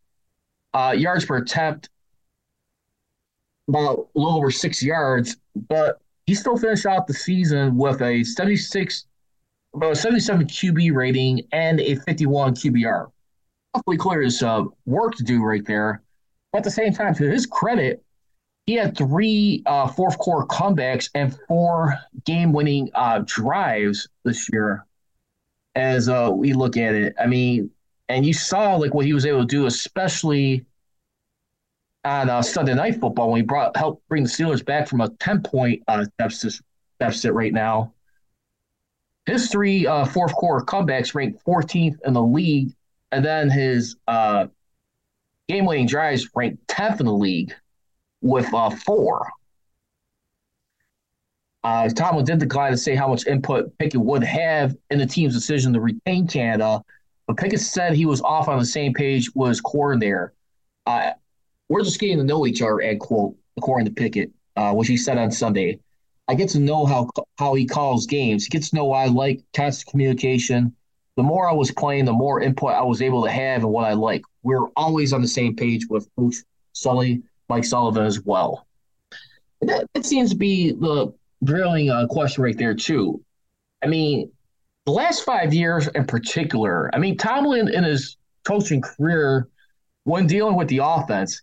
uh, 0.75 0.95
yards 0.97 1.25
per 1.25 1.37
attempt, 1.37 1.89
about 3.69 4.09
a 4.15 4.19
little 4.19 4.37
over 4.37 4.51
six 4.51 4.83
yards, 4.83 5.37
but 5.69 6.01
he 6.27 6.35
still 6.35 6.57
finished 6.57 6.87
out 6.87 7.07
the 7.07 7.15
season 7.15 7.77
with 7.77 8.03
a 8.03 8.25
76, 8.25 9.07
about 9.75 9.93
a 9.93 9.97
77 9.97 10.47
QB 10.47 10.95
rating 10.95 11.43
and 11.53 11.81
a 11.81 11.97
51 11.97 12.55
QBR. 12.55 13.11
Awfully 13.75 13.97
clear 13.97 14.23
his 14.23 14.43
uh, 14.43 14.65
work 14.87 15.15
to 15.17 15.23
do 15.25 15.43
right 15.43 15.65
there. 15.67 16.03
But 16.53 16.59
at 16.59 16.65
the 16.65 16.71
same 16.71 16.93
time, 16.93 17.15
to 17.15 17.31
his 17.31 17.47
credit, 17.47 18.03
he 18.67 18.75
had 18.75 18.97
three 18.97 19.63
uh, 19.67 19.89
fourth 19.89 20.19
quarter 20.19 20.47
comebacks 20.47 21.11
and 21.15 21.35
four 21.49 21.99
game 22.25 22.53
winning 22.53 22.91
uh, 22.95 23.23
drives 23.25 24.09
this 24.25 24.49
year. 24.53 24.85
As 25.75 26.09
uh, 26.09 26.31
we 26.33 26.53
look 26.53 26.77
at 26.77 26.95
it, 26.95 27.15
I 27.19 27.27
mean, 27.27 27.71
and 28.09 28.25
you 28.25 28.33
saw 28.33 28.77
like 28.77 28.95
what 28.95 29.05
he 29.05 29.13
was 29.13 29.27
able 29.27 29.41
to 29.41 29.47
do, 29.47 29.67
especially 29.67 30.65
on 32.05 32.31
uh, 32.31 32.43
Sunday 32.43 32.75
Night 32.75 33.01
Football 33.01 33.31
when 33.31 33.41
he 33.41 33.43
brought 33.43 33.77
helped 33.77 34.07
bring 34.09 34.25
the 34.25 34.29
Steelers 34.29 34.65
back 34.65 34.89
from 34.89 35.01
a 35.01 35.09
ten 35.09 35.43
point 35.43 35.83
uh, 35.89 36.07
deficit 36.19 36.61
deficit 37.01 37.33
right 37.33 37.53
now. 37.53 37.93
His 39.27 39.51
three 39.51 39.87
uh, 39.87 40.07
fourth 40.07 40.33
quarter 40.33 40.65
comebacks 40.65 41.15
ranked 41.15 41.45
14th 41.45 41.99
in 42.07 42.15
the 42.15 42.23
league, 42.23 42.73
and 43.13 43.23
then 43.23 43.51
his 43.51 43.97
uh, 44.07 44.47
game 45.49 45.67
winning 45.67 45.87
drives 45.87 46.29
ranked 46.35 46.67
10th 46.67 47.01
in 47.01 47.07
the 47.07 47.13
league 47.13 47.55
with 48.23 48.53
uh, 48.55 48.71
four. 48.71 49.31
Uh, 51.65 51.89
Tomlin 51.91 52.25
did 52.25 52.39
decline 52.39 52.71
to 52.71 52.79
say 52.79 52.95
how 52.95 53.09
much 53.09 53.27
input 53.27 53.77
Pickett 53.79 54.01
would 54.01 54.23
have 54.23 54.75
in 54.91 54.99
the 54.99 55.07
team's 55.07 55.35
decision 55.35 55.73
to 55.75 55.81
retain 55.81 56.27
Canada, 56.27 56.83
but 57.29 57.37
Pickett 57.37 57.61
said 57.61 57.93
he 57.93 58.07
was 58.07 58.23
off 58.23 58.49
on 58.49 58.59
the 58.59 58.65
same 58.65 58.95
page 58.95 59.31
with 59.35 59.51
his 59.51 59.63
there. 60.01 60.33
Uh, 60.87 61.13
we're 61.69 61.85
just 61.85 62.01
getting 62.01 62.17
to 62.17 62.25
know 62.25 62.47
each 62.47 62.63
other, 62.63 62.81
end 62.81 63.01
quote, 63.01 63.37
according 63.59 63.85
to 63.87 63.93
Pickett, 63.93 64.31
uh, 64.57 64.73
which 64.73 64.89
he 64.89 64.97
said 64.97 65.19
on 65.19 65.31
Sunday. 65.31 65.79
I 66.27 66.35
get 66.35 66.49
to 66.51 66.59
know 66.59 66.87
how 66.87 67.11
how 67.39 67.55
he 67.55 67.67
calls 67.67 68.07
games. 68.07 68.45
He 68.45 68.51
gets 68.51 68.71
to 68.71 68.77
know 68.77 68.93
I 68.93 69.07
like 69.07 69.43
constant 69.55 69.91
communication. 69.91 70.75
The 71.17 71.23
more 71.23 71.49
I 71.49 71.53
was 71.53 71.71
playing, 71.71 72.07
the 72.07 72.13
more 72.13 72.41
input 72.41 72.73
I 72.73 72.83
was 72.83 73.03
able 73.03 73.23
to 73.25 73.31
have 73.31 73.63
and 73.63 73.73
what 73.73 73.85
I 73.85 73.93
like. 73.93 74.23
We're 74.43 74.69
always 74.77 75.13
on 75.13 75.21
the 75.21 75.29
same 75.29 75.55
page 75.55 75.87
with 75.91 76.09
Coach 76.17 76.37
Sully, 76.73 77.23
Mike 77.51 77.65
Sullivan 77.65 78.07
as 78.07 78.23
well. 78.23 78.67
That, 79.61 79.87
that 79.93 80.07
seems 80.07 80.31
to 80.31 80.37
be 80.37 80.73
the 80.73 81.13
drilling 81.45 81.91
uh, 81.91 82.07
question 82.07 82.43
right 82.43 82.57
there 82.57 82.75
too. 82.75 83.23
I 83.83 83.87
mean, 83.87 84.31
the 84.89 84.95
last 84.95 85.23
five 85.23 85.53
years 85.53 85.87
in 85.89 86.07
particular. 86.07 86.89
I 86.95 86.99
mean, 86.99 87.19
Tomlin 87.19 87.69
in 87.69 87.85
his 87.85 88.17
coaching 88.45 88.81
career, 88.81 89.47
when 90.05 90.27
dealing 90.27 90.57
with 90.57 90.69
the 90.69 90.81
offense, 90.83 91.43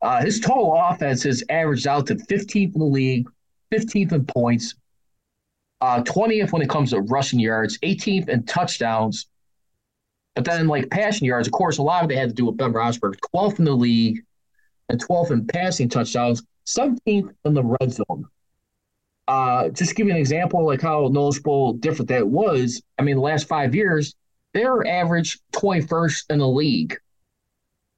uh, 0.00 0.22
his 0.22 0.38
total 0.38 0.80
offense 0.80 1.24
has 1.24 1.42
averaged 1.50 1.88
out 1.88 2.06
to 2.06 2.14
15th 2.14 2.74
in 2.74 2.78
the 2.78 2.84
league, 2.84 3.28
15th 3.72 4.12
in 4.12 4.24
points, 4.26 4.76
uh, 5.80 6.04
20th 6.04 6.52
when 6.52 6.62
it 6.62 6.70
comes 6.70 6.90
to 6.90 7.00
rushing 7.00 7.40
yards, 7.40 7.78
18th 7.78 8.28
in 8.28 8.44
touchdowns. 8.44 9.26
But 10.36 10.44
then, 10.44 10.68
like 10.68 10.88
passing 10.88 11.26
yards, 11.26 11.48
of 11.48 11.52
course, 11.52 11.78
a 11.78 11.82
lot 11.82 12.04
of 12.04 12.12
it 12.12 12.16
had 12.16 12.28
to 12.28 12.34
do 12.36 12.46
with 12.46 12.58
Ben 12.58 12.72
Roethlisberger, 12.72 13.16
12th 13.34 13.58
in 13.58 13.64
the 13.64 13.74
league, 13.74 14.24
and 14.88 15.04
12th 15.04 15.32
in 15.32 15.48
passing 15.48 15.88
touchdowns, 15.88 16.44
17th 16.66 17.34
in 17.44 17.54
the 17.54 17.64
red 17.64 17.90
zone. 17.90 18.28
Uh, 19.28 19.68
just 19.68 19.94
give 19.94 20.06
you 20.06 20.12
an 20.12 20.18
example, 20.18 20.64
like 20.66 20.80
how 20.80 21.08
noticeable 21.12 21.74
different 21.74 22.08
that 22.08 22.26
was. 22.26 22.82
I 22.98 23.02
mean, 23.02 23.16
the 23.16 23.22
last 23.22 23.46
five 23.46 23.74
years, 23.74 24.14
they're 24.54 24.86
average 24.86 25.38
21st 25.52 26.24
in 26.30 26.38
the 26.38 26.48
league 26.48 26.98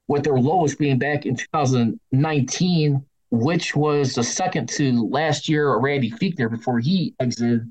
with 0.09 0.25
their 0.25 0.39
lowest 0.39 0.77
being 0.77 0.99
back 0.99 1.25
in 1.27 1.37
2019, 1.37 3.07
which 3.31 3.77
was 3.77 4.17
the 4.17 4.25
second 4.25 4.69
to 4.71 5.07
last 5.09 5.49
year 5.49 5.79
Randy 5.79 6.11
Fichtner 6.11 6.51
before 6.51 6.81
he 6.81 7.15
exited 7.21 7.71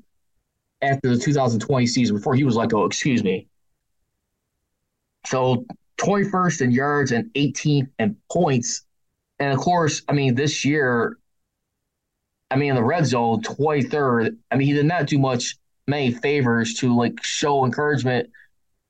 after 0.80 1.10
the 1.14 1.18
2020 1.18 1.86
season, 1.86 2.16
before 2.16 2.34
he 2.34 2.44
was 2.44 2.56
like, 2.56 2.72
oh, 2.72 2.86
excuse 2.86 3.22
me. 3.22 3.46
So 5.26 5.66
21st 5.98 6.62
in 6.62 6.70
yards 6.70 7.12
and 7.12 7.30
18th 7.34 7.90
in 7.98 8.16
points. 8.32 8.86
And 9.38 9.52
of 9.52 9.58
course, 9.58 10.00
I 10.08 10.14
mean, 10.14 10.34
this 10.34 10.64
year, 10.64 11.18
I 12.50 12.56
mean, 12.56 12.70
in 12.70 12.76
the 12.76 12.84
red 12.84 13.06
zone, 13.06 13.42
23rd, 13.42 14.36
I 14.50 14.56
mean, 14.56 14.66
he 14.66 14.72
did 14.72 14.86
not 14.86 15.06
do 15.06 15.18
much, 15.18 15.56
many 15.86 16.12
favors 16.12 16.74
to 16.74 16.94
like 16.96 17.22
show 17.22 17.64
encouragement 17.64 18.30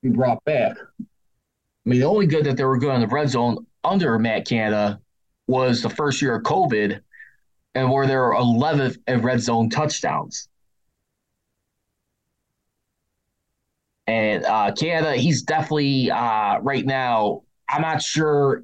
be 0.01 0.09
brought 0.09 0.43
back. 0.45 0.77
I 0.79 1.89
mean, 1.89 1.99
the 1.99 2.05
only 2.05 2.27
good 2.27 2.45
that 2.45 2.57
they 2.57 2.63
were 2.63 2.77
good 2.77 2.93
in 2.93 3.01
the 3.01 3.07
red 3.07 3.29
zone 3.29 3.65
under 3.83 4.17
Matt 4.19 4.47
Canada 4.47 4.99
was 5.47 5.81
the 5.81 5.89
first 5.89 6.21
year 6.21 6.35
of 6.35 6.43
COVID, 6.43 7.01
and 7.75 7.91
where 7.91 8.07
there 8.07 8.21
were 8.21 8.33
11th 8.33 8.97
in 9.07 9.21
red 9.21 9.41
zone 9.41 9.69
touchdowns. 9.69 10.47
And 14.07 14.43
uh, 14.45 14.73
Canada, 14.73 15.15
he's 15.15 15.43
definitely 15.43 16.11
uh, 16.11 16.59
right 16.59 16.85
now. 16.85 17.43
I'm 17.69 17.81
not 17.81 18.01
sure 18.01 18.63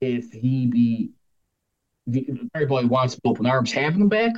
if 0.00 0.30
he 0.30 0.66
be 0.66 1.10
everybody 2.54 2.86
wants 2.86 3.18
open 3.24 3.46
arms 3.46 3.72
having 3.72 4.00
him 4.00 4.08
back, 4.08 4.32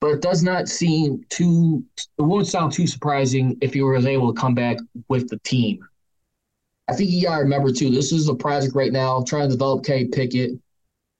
but 0.00 0.08
it 0.08 0.22
does 0.22 0.42
not 0.42 0.68
seem 0.68 1.24
too. 1.28 1.84
It 1.96 2.22
won't 2.22 2.46
sound 2.46 2.72
too 2.72 2.86
surprising 2.86 3.56
if 3.60 3.74
he 3.74 3.82
was 3.82 4.06
able 4.06 4.32
to 4.32 4.40
come 4.40 4.54
back 4.54 4.78
with 5.08 5.28
the 5.28 5.38
team. 5.38 5.86
I 6.88 6.94
think 6.94 7.10
you 7.10 7.24
got 7.24 7.36
to 7.36 7.42
remember 7.42 7.72
too. 7.72 7.90
This 7.90 8.12
is 8.12 8.28
a 8.28 8.34
project 8.34 8.74
right 8.74 8.92
now, 8.92 9.24
trying 9.26 9.48
to 9.48 9.54
develop 9.54 9.84
K 9.84 10.06
Pickett. 10.06 10.52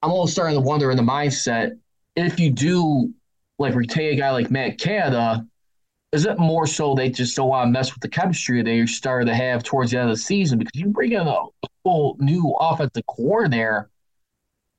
I'm 0.01 0.11
almost 0.11 0.33
starting 0.33 0.55
to 0.55 0.61
wonder 0.61 0.91
in 0.91 0.97
the 0.97 1.03
mindset 1.03 1.77
if 2.15 2.39
you 2.39 2.51
do 2.51 3.13
like 3.59 3.75
retain 3.75 4.13
a 4.13 4.15
guy 4.15 4.31
like 4.31 4.51
Matt 4.51 4.79
Canada, 4.79 5.45
is 6.11 6.25
it 6.25 6.39
more 6.39 6.65
so 6.67 6.95
they 6.95 7.09
just 7.09 7.35
don't 7.35 7.49
want 7.49 7.67
to 7.67 7.71
mess 7.71 7.93
with 7.93 8.01
the 8.01 8.09
chemistry 8.09 8.61
they 8.61 8.85
started 8.85 9.25
to 9.25 9.35
have 9.35 9.63
towards 9.63 9.91
the 9.91 9.99
end 9.99 10.09
of 10.09 10.15
the 10.15 10.21
season 10.21 10.57
because 10.57 10.79
you 10.79 10.87
bring 10.87 11.11
in 11.11 11.27
a 11.27 11.43
whole 11.85 12.15
new 12.19 12.55
offensive 12.59 13.05
core 13.05 13.47
there. 13.47 13.89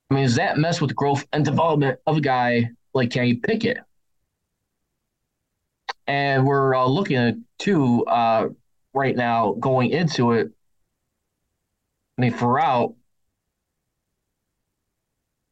I 0.09 0.15
mean, 0.15 0.23
does 0.23 0.35
that 0.35 0.57
mess 0.57 0.81
with 0.81 0.89
the 0.89 0.95
growth 0.95 1.25
and 1.33 1.45
development 1.45 1.99
of 2.07 2.17
a 2.17 2.21
guy 2.21 2.71
like 2.93 3.11
Kenny 3.11 3.35
Pickett. 3.35 3.77
And 6.07 6.45
we're 6.45 6.75
uh, 6.75 6.85
looking 6.85 7.17
at 7.17 7.35
two 7.59 8.03
uh, 8.05 8.49
right 8.93 9.15
now 9.15 9.53
going 9.59 9.91
into 9.91 10.31
it. 10.31 10.51
I 12.17 12.21
mean, 12.21 12.33
for 12.33 12.59
out. 12.59 12.95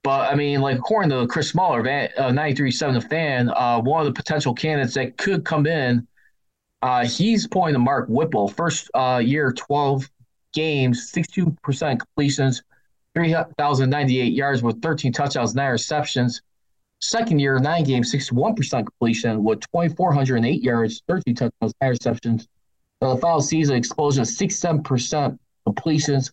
But 0.03 0.31
I 0.31 0.35
mean, 0.35 0.61
like 0.61 0.77
according 0.77 1.11
to 1.11 1.27
Chris 1.27 1.53
Mueller, 1.53 1.81
uh, 1.81 2.31
93.7 2.31 2.93
The 2.93 3.01
Fan, 3.01 3.49
uh, 3.49 3.81
one 3.81 4.05
of 4.05 4.13
the 4.13 4.17
potential 4.17 4.53
candidates 4.53 4.95
that 4.95 5.17
could 5.17 5.45
come 5.45 5.67
in, 5.67 6.07
uh, 6.81 7.05
he's 7.05 7.47
pointing 7.47 7.75
to 7.75 7.79
Mark 7.79 8.07
Whipple. 8.07 8.47
First 8.47 8.89
uh, 8.93 9.21
year, 9.23 9.51
12 9.51 10.09
games, 10.53 11.11
62% 11.11 11.99
completions, 11.99 12.63
3,098 13.17 14.33
yards 14.33 14.61
with 14.61 14.79
13 14.79 15.11
touchdowns, 15.11 15.55
nine 15.55 15.71
receptions. 15.71 16.43
Second 17.01 17.39
year, 17.39 17.57
nine 17.57 17.83
games, 17.83 18.13
61% 18.13 18.85
completion 18.85 19.43
with 19.43 19.59
2,408 19.61 20.61
yards, 20.61 21.01
13 21.07 21.33
touchdowns, 21.33 21.73
nine 21.81 21.89
receptions. 21.89 22.47
The 23.01 23.17
final 23.17 23.41
season, 23.41 23.75
explosion 23.75 24.21
of 24.21 24.27
67% 24.27 25.39
completions, 25.65 26.31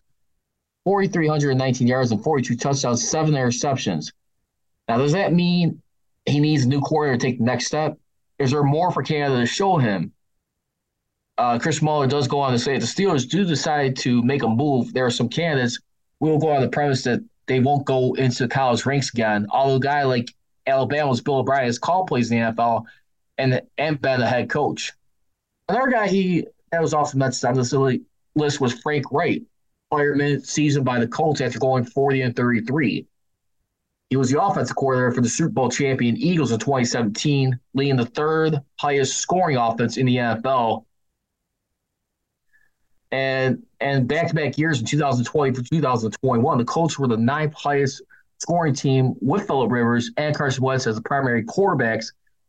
4,319 0.84 1.88
yards, 1.88 2.12
and 2.12 2.22
42 2.22 2.54
touchdowns, 2.54 3.08
seven 3.08 3.32
interceptions. 3.32 4.12
Now, 4.86 4.98
does 4.98 5.12
that 5.12 5.32
mean 5.32 5.80
he 6.26 6.38
needs 6.38 6.64
a 6.64 6.68
new 6.68 6.82
quarter 6.82 7.12
to 7.12 7.18
take 7.18 7.38
the 7.38 7.44
next 7.44 7.66
step? 7.66 7.98
Is 8.38 8.50
there 8.50 8.62
more 8.62 8.92
for 8.92 9.02
Canada 9.02 9.40
to 9.40 9.46
show 9.46 9.78
him? 9.78 10.12
Uh, 11.38 11.58
Chris 11.58 11.80
Mueller 11.80 12.06
does 12.06 12.28
go 12.28 12.40
on 12.40 12.52
to 12.52 12.58
say 12.58 12.74
if 12.74 12.82
the 12.82 12.86
Steelers 12.86 13.26
do 13.26 13.42
decide 13.42 13.96
to 13.96 14.22
make 14.22 14.42
a 14.42 14.48
move, 14.48 14.92
there 14.92 15.06
are 15.06 15.10
some 15.10 15.30
candidates. 15.30 15.78
We 16.20 16.30
will 16.30 16.38
go 16.38 16.50
on 16.50 16.62
the 16.62 16.68
premise 16.68 17.04
that 17.04 17.20
they 17.46 17.60
won't 17.60 17.84
go 17.84 18.14
into 18.14 18.48
college 18.48 18.86
ranks 18.86 19.10
again. 19.10 19.46
Although 19.50 19.76
a 19.76 19.80
guy 19.80 20.04
like 20.04 20.32
Alabama's 20.66 21.20
Bill 21.20 21.38
O'Brien 21.38 21.66
has 21.66 21.78
called 21.78 22.06
plays 22.06 22.30
in 22.30 22.38
the 22.38 22.52
NFL 22.52 22.84
and 23.38 23.60
and 23.78 24.00
been 24.00 24.22
a 24.22 24.26
head 24.26 24.48
coach. 24.48 24.92
Another 25.68 25.90
guy 25.90 26.08
he 26.08 26.46
that 26.70 26.82
was 26.82 26.94
also 26.94 27.18
Mets 27.18 27.44
on 27.44 27.54
this 27.54 27.72
list 27.72 28.60
was 28.60 28.80
Frank 28.80 29.04
Reich, 29.12 29.42
fired 29.90 30.44
season 30.44 30.84
by 30.84 30.98
the 30.98 31.06
Colts 31.06 31.40
after 31.40 31.58
going 31.58 31.84
40 31.84 32.22
and 32.22 32.36
33. 32.36 33.06
He 34.10 34.16
was 34.16 34.30
the 34.30 34.42
offensive 34.42 34.76
coordinator 34.76 35.12
for 35.12 35.20
the 35.22 35.28
Super 35.28 35.50
Bowl 35.50 35.70
champion 35.70 36.16
Eagles 36.16 36.52
in 36.52 36.58
2017, 36.58 37.58
leading 37.74 37.96
the 37.96 38.06
third 38.06 38.60
highest 38.78 39.16
scoring 39.16 39.56
offense 39.56 39.96
in 39.96 40.06
the 40.06 40.16
NFL. 40.16 40.84
And 43.10 43.62
and 43.80 44.08
back 44.08 44.28
to 44.28 44.34
back 44.34 44.58
years 44.58 44.80
in 44.80 44.86
2020 44.86 45.54
for 45.54 45.62
2021, 45.62 46.58
the 46.58 46.64
Colts 46.64 46.98
were 46.98 47.06
the 47.06 47.16
ninth 47.16 47.54
highest 47.54 48.02
scoring 48.38 48.74
team 48.74 49.14
with 49.20 49.46
Philip 49.46 49.70
Rivers 49.70 50.10
and 50.16 50.34
Carson 50.34 50.64
Wentz 50.64 50.86
as 50.86 50.96
the 50.96 51.02
primary 51.02 51.44
quarterbacks 51.44 52.06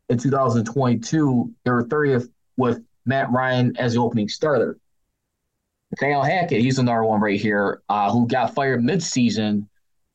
in 0.10 0.18
2022. 0.18 1.54
They 1.64 1.72
were 1.72 1.84
30th 1.84 2.30
with 2.58 2.84
Matt 3.06 3.32
Ryan 3.32 3.76
as 3.78 3.94
the 3.94 4.00
opening 4.00 4.30
starter. 4.30 4.78
Nathaniel 5.92 6.24
Hackett, 6.24 6.62
he's 6.62 6.80
another 6.80 7.04
one 7.04 7.22
right 7.22 7.40
here, 7.40 7.82
uh, 7.90 8.12
who 8.12 8.28
got 8.28 8.56
fired 8.56 8.82
midseason 8.82 9.68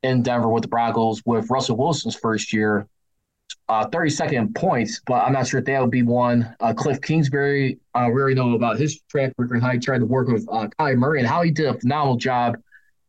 in 0.02 0.23
Denver 0.23 0.49
with 0.49 0.62
the 0.62 0.68
Broncos 0.68 1.23
with 1.25 1.49
Russell 1.50 1.76
Wilson's 1.76 2.16
first 2.16 2.52
year. 2.52 2.87
Uh, 3.69 3.87
32nd 3.88 4.52
points, 4.57 5.00
but 5.07 5.25
I'm 5.25 5.33
not 5.33 5.47
sure 5.47 5.61
if 5.61 5.67
that 5.67 5.81
would 5.81 5.93
be 5.93 6.02
one. 6.02 6.57
Uh, 6.59 6.75
Cliff 6.75 7.00
Kingsbury, 7.00 7.79
uh, 7.97 8.11
really 8.11 8.35
know 8.35 8.55
about 8.55 8.81
his 8.81 9.00
track 9.02 9.33
record, 9.38 9.55
and 9.55 9.62
how 9.62 9.71
he 9.71 9.79
tried 9.79 9.99
to 9.99 10.07
work 10.07 10.26
with 10.26 10.45
uh, 10.50 10.67
Kyler 10.79 10.97
Murray, 10.97 11.21
and 11.21 11.29
how 11.29 11.43
he 11.43 11.52
did 11.52 11.67
a 11.67 11.79
phenomenal 11.79 12.17
job 12.17 12.57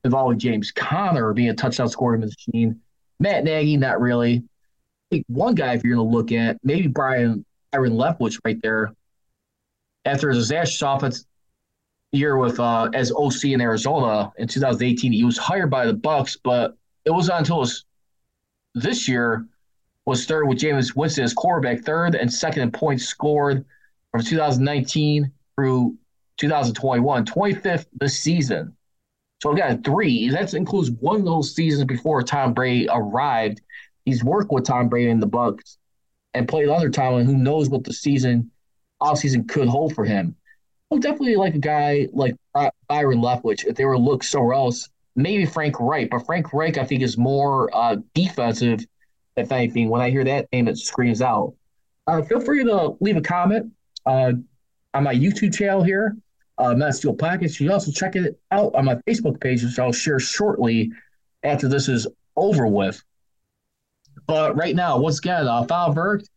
involving 0.04 0.38
James 0.38 0.72
Conner 0.72 1.34
being 1.34 1.50
a 1.50 1.56
touchdown 1.56 1.90
scoring 1.90 2.22
machine. 2.22 2.80
Matt 3.20 3.44
Nagy, 3.44 3.78
not 3.78 4.00
really. 4.00 4.44
one 5.28 5.56
guy, 5.56 5.74
if 5.74 5.84
you're 5.84 5.96
going 5.96 6.08
to 6.08 6.16
look 6.16 6.32
at, 6.32 6.58
maybe 6.64 6.88
Brian 6.88 7.44
Byron 7.72 7.94
Leftwich 7.94 8.40
right 8.46 8.62
there. 8.62 8.94
After 10.06 10.30
his 10.30 10.38
disastrous 10.38 10.82
offense 10.82 11.26
year 12.12 12.38
with 12.38 12.60
uh, 12.60 12.90
as 12.94 13.12
OC 13.12 13.46
in 13.46 13.62
Arizona 13.62 14.32
in 14.38 14.48
2018, 14.48 15.12
he 15.12 15.24
was 15.24 15.38
hired 15.38 15.70
by 15.70 15.86
the 15.86 15.94
Bucs, 15.94 16.38
but 16.44 16.76
it 17.06 17.12
was 17.12 17.28
not 17.28 17.40
until 17.40 17.66
this 18.74 19.08
year 19.08 19.46
was 20.12 20.26
third 20.26 20.46
with 20.46 20.60
Jameis 20.60 20.96
Winston 20.96 21.24
as 21.24 21.34
quarterback, 21.34 21.84
third 21.84 22.16
and 22.16 22.32
second 22.32 22.64
in 22.64 22.72
points 22.72 23.06
scored 23.06 23.66
from 24.12 24.22
2019 24.22 25.32
through 25.56 25.98
2021, 26.38 27.26
25th 27.26 27.86
this 27.94 28.20
season. 28.20 28.76
So 29.42 29.54
again, 29.54 29.82
three. 29.84 30.30
That 30.30 30.54
includes 30.54 30.92
one 30.92 31.22
of 31.22 31.26
those 31.26 31.56
seasons 31.56 31.86
before 31.86 32.22
Tom 32.24 32.54
Brady 32.54 32.88
arrived. 32.92 33.62
He's 34.06 34.24
worked 34.24 34.52
with 34.52 34.66
Tom 34.66 34.90
Brady 34.90 35.10
in 35.10 35.22
the 35.22 35.28
Bucs 35.28 35.78
and 36.34 36.48
played 36.48 36.68
other 36.68 36.90
time, 36.90 37.14
and 37.14 37.26
who 37.26 37.38
knows 37.38 37.70
what 37.70 37.86
the 37.86 37.94
season, 37.94 38.52
off 39.00 39.20
season 39.20 39.48
could 39.48 39.68
hold 39.68 39.96
for 39.96 40.04
him. 40.04 40.36
Definitely 40.92 41.38
like 41.38 41.56
a 41.56 41.60
guy 41.60 42.10
like 42.12 42.36
Byron 42.54 43.22
Leftwich. 43.22 43.66
If 43.66 43.78
they 43.78 43.86
were 43.86 43.96
to 43.96 44.02
look 44.02 44.24
somewhere 44.24 44.56
else, 44.56 44.90
maybe 45.16 45.46
Frank 45.46 45.80
Reich, 45.80 46.10
but 46.10 46.26
Frank 46.26 46.52
Reich 46.52 46.78
I 46.78 46.84
think 46.84 47.02
is 47.02 47.18
more 47.18 47.74
uh, 47.74 47.96
defensive. 48.14 48.86
If 49.36 49.52
anything, 49.52 49.90
when 49.90 50.02
I 50.02 50.10
hear 50.10 50.24
that 50.24 50.48
name, 50.52 50.68
it 50.68 50.78
screams 50.78 51.22
out. 51.22 51.54
Uh, 52.08 52.22
feel 52.24 52.40
free 52.40 52.64
to 52.64 52.98
leave 53.00 53.18
a 53.18 53.22
comment 53.22 53.72
uh, 54.06 54.34
on 54.94 55.04
my 55.04 55.16
YouTube 55.16 55.56
channel 55.56 55.84
here 55.84 56.16
uh, 56.62 56.76
Matt 56.76 56.96
Steel 56.96 57.14
Pockets. 57.14 57.60
You 57.60 57.68
can 57.68 57.74
also 57.74 57.92
check 57.92 58.16
it 58.16 58.40
out 58.52 58.76
on 58.76 58.86
my 58.86 58.96
Facebook 59.08 59.42
page, 59.42 59.64
which 59.64 59.80
I'll 59.80 59.92
share 59.92 60.20
shortly 60.20 60.92
after 61.44 61.68
this 61.68 61.90
is 61.90 62.08
over 62.36 62.68
with. 62.68 63.04
But 64.28 64.56
right 64.56 64.76
now, 64.76 65.00
once 65.00 65.18
again, 65.20 65.48
uh, 65.48 65.64
Foul 65.64 65.94
Verdict 65.94 66.30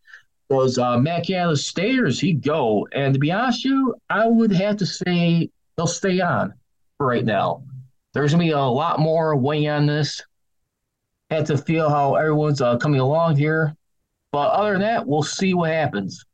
was 0.49 0.79
uh, 0.79 0.99
Matt 0.99 1.27
Canada 1.27 1.57
stayers. 1.57 2.19
He 2.19 2.33
go, 2.33 2.89
and 2.93 3.13
to 3.13 3.21
be 3.21 3.31
honest, 3.31 3.65
with 3.65 3.73
you, 3.73 3.95
I 4.09 4.27
would 4.27 4.53
have 4.53 4.79
to 4.79 4.87
say 4.87 5.51
they'll 5.77 5.87
stay 5.87 6.21
on 6.21 6.55
for 6.97 7.07
right 7.07 7.25
now. 7.25 7.63
There's 8.15 8.33
gonna 8.33 8.45
be 8.45 8.51
a 8.51 8.61
lot 8.61 9.01
more 9.01 9.37
weighing 9.37 9.69
on 9.69 9.87
this. 9.87 10.23
Had 11.35 11.47
to 11.47 11.59
feel 11.59 11.91
how 11.91 12.15
everyone's 12.15 12.61
uh, 12.61 12.77
coming 12.77 13.01
along 13.01 13.35
here, 13.37 13.75
but 14.31 14.51
other 14.53 14.75
than 14.75 14.83
that, 14.83 15.05
we'll 15.05 15.25
see 15.25 15.53
what 15.53 15.71
happens. 15.71 16.25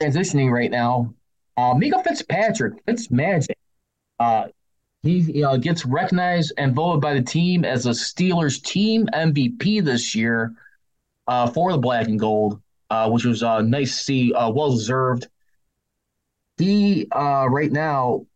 transitioning 0.00 0.50
right 0.50 0.70
now. 0.70 1.12
Uh, 1.56 1.74
Minkah 1.74 2.02
Fitzpatrick, 2.02 2.84
Fitzmagic, 2.86 3.54
uh, 4.18 4.46
he 5.02 5.42
uh, 5.42 5.56
gets 5.56 5.84
recognized 5.84 6.52
and 6.56 6.74
voted 6.74 7.00
by 7.00 7.14
the 7.14 7.22
team 7.22 7.64
as 7.64 7.86
a 7.86 7.90
Steelers 7.90 8.62
team 8.62 9.08
MVP 9.12 9.84
this 9.84 10.14
year 10.14 10.52
uh, 11.26 11.48
for 11.50 11.72
the 11.72 11.78
black 11.78 12.06
and 12.06 12.18
gold, 12.18 12.60
uh, 12.90 13.10
which 13.10 13.24
was 13.24 13.42
uh, 13.42 13.60
nice 13.62 13.98
to 13.98 14.04
see, 14.04 14.32
uh, 14.34 14.50
well 14.50 14.70
deserved. 14.70 15.28
He 16.58 17.08
uh, 17.10 17.46
right 17.50 17.72
now 17.72 18.26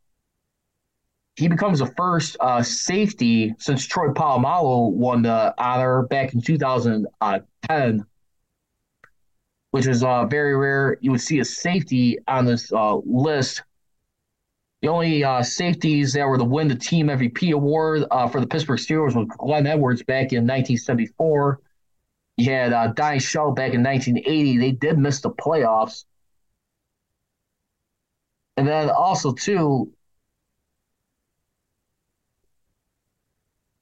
he 1.37 1.49
becomes 1.49 1.81
the 1.81 1.93
first 1.97 2.37
uh, 2.41 2.63
safety 2.63 3.55
since 3.59 3.87
Troy 3.87 4.09
Polamalu 4.09 4.93
won 4.93 5.23
the 5.23 5.55
honor 5.59 6.03
back 6.03 6.35
in 6.35 6.41
2010 6.41 8.07
which 9.75 9.89
is 9.89 10.05
uh, 10.05 10.25
very 10.27 10.55
rare. 10.55 10.99
You 11.01 11.11
would 11.11 11.21
see 11.21 11.41
a 11.41 11.45
safety 11.45 12.17
on 12.29 12.45
this 12.45 12.73
uh, 12.73 12.95
list. 13.05 13.65
The 14.83 14.89
only 14.89 15.25
uh, 15.25 15.43
safeties 15.43 16.13
that 16.13 16.29
were 16.29 16.39
to 16.39 16.45
win 16.45 16.69
the 16.69 16.77
team 16.77 17.09
MVP 17.09 17.53
award 17.53 18.05
uh, 18.09 18.29
for 18.29 18.41
the 18.41 18.47
Pittsburgh 18.47 18.79
Steelers 18.79 19.17
was 19.17 19.27
Glenn 19.37 19.67
Edwards 19.67 20.05
back 20.05 20.33
in 20.33 20.45
1974. 20.45 21.61
You 22.37 22.53
had 22.53 22.73
uh, 22.73 22.87
Donnie 22.93 23.19
Shell 23.19 23.51
back 23.51 23.75
in 23.75 23.83
1980. 23.83 24.59
They 24.59 24.71
did 24.71 24.97
miss 24.97 25.21
the 25.21 25.31
playoffs. 25.31 26.05
And 28.57 28.69
then 28.69 28.91
also, 28.91 29.33
too, 29.33 29.93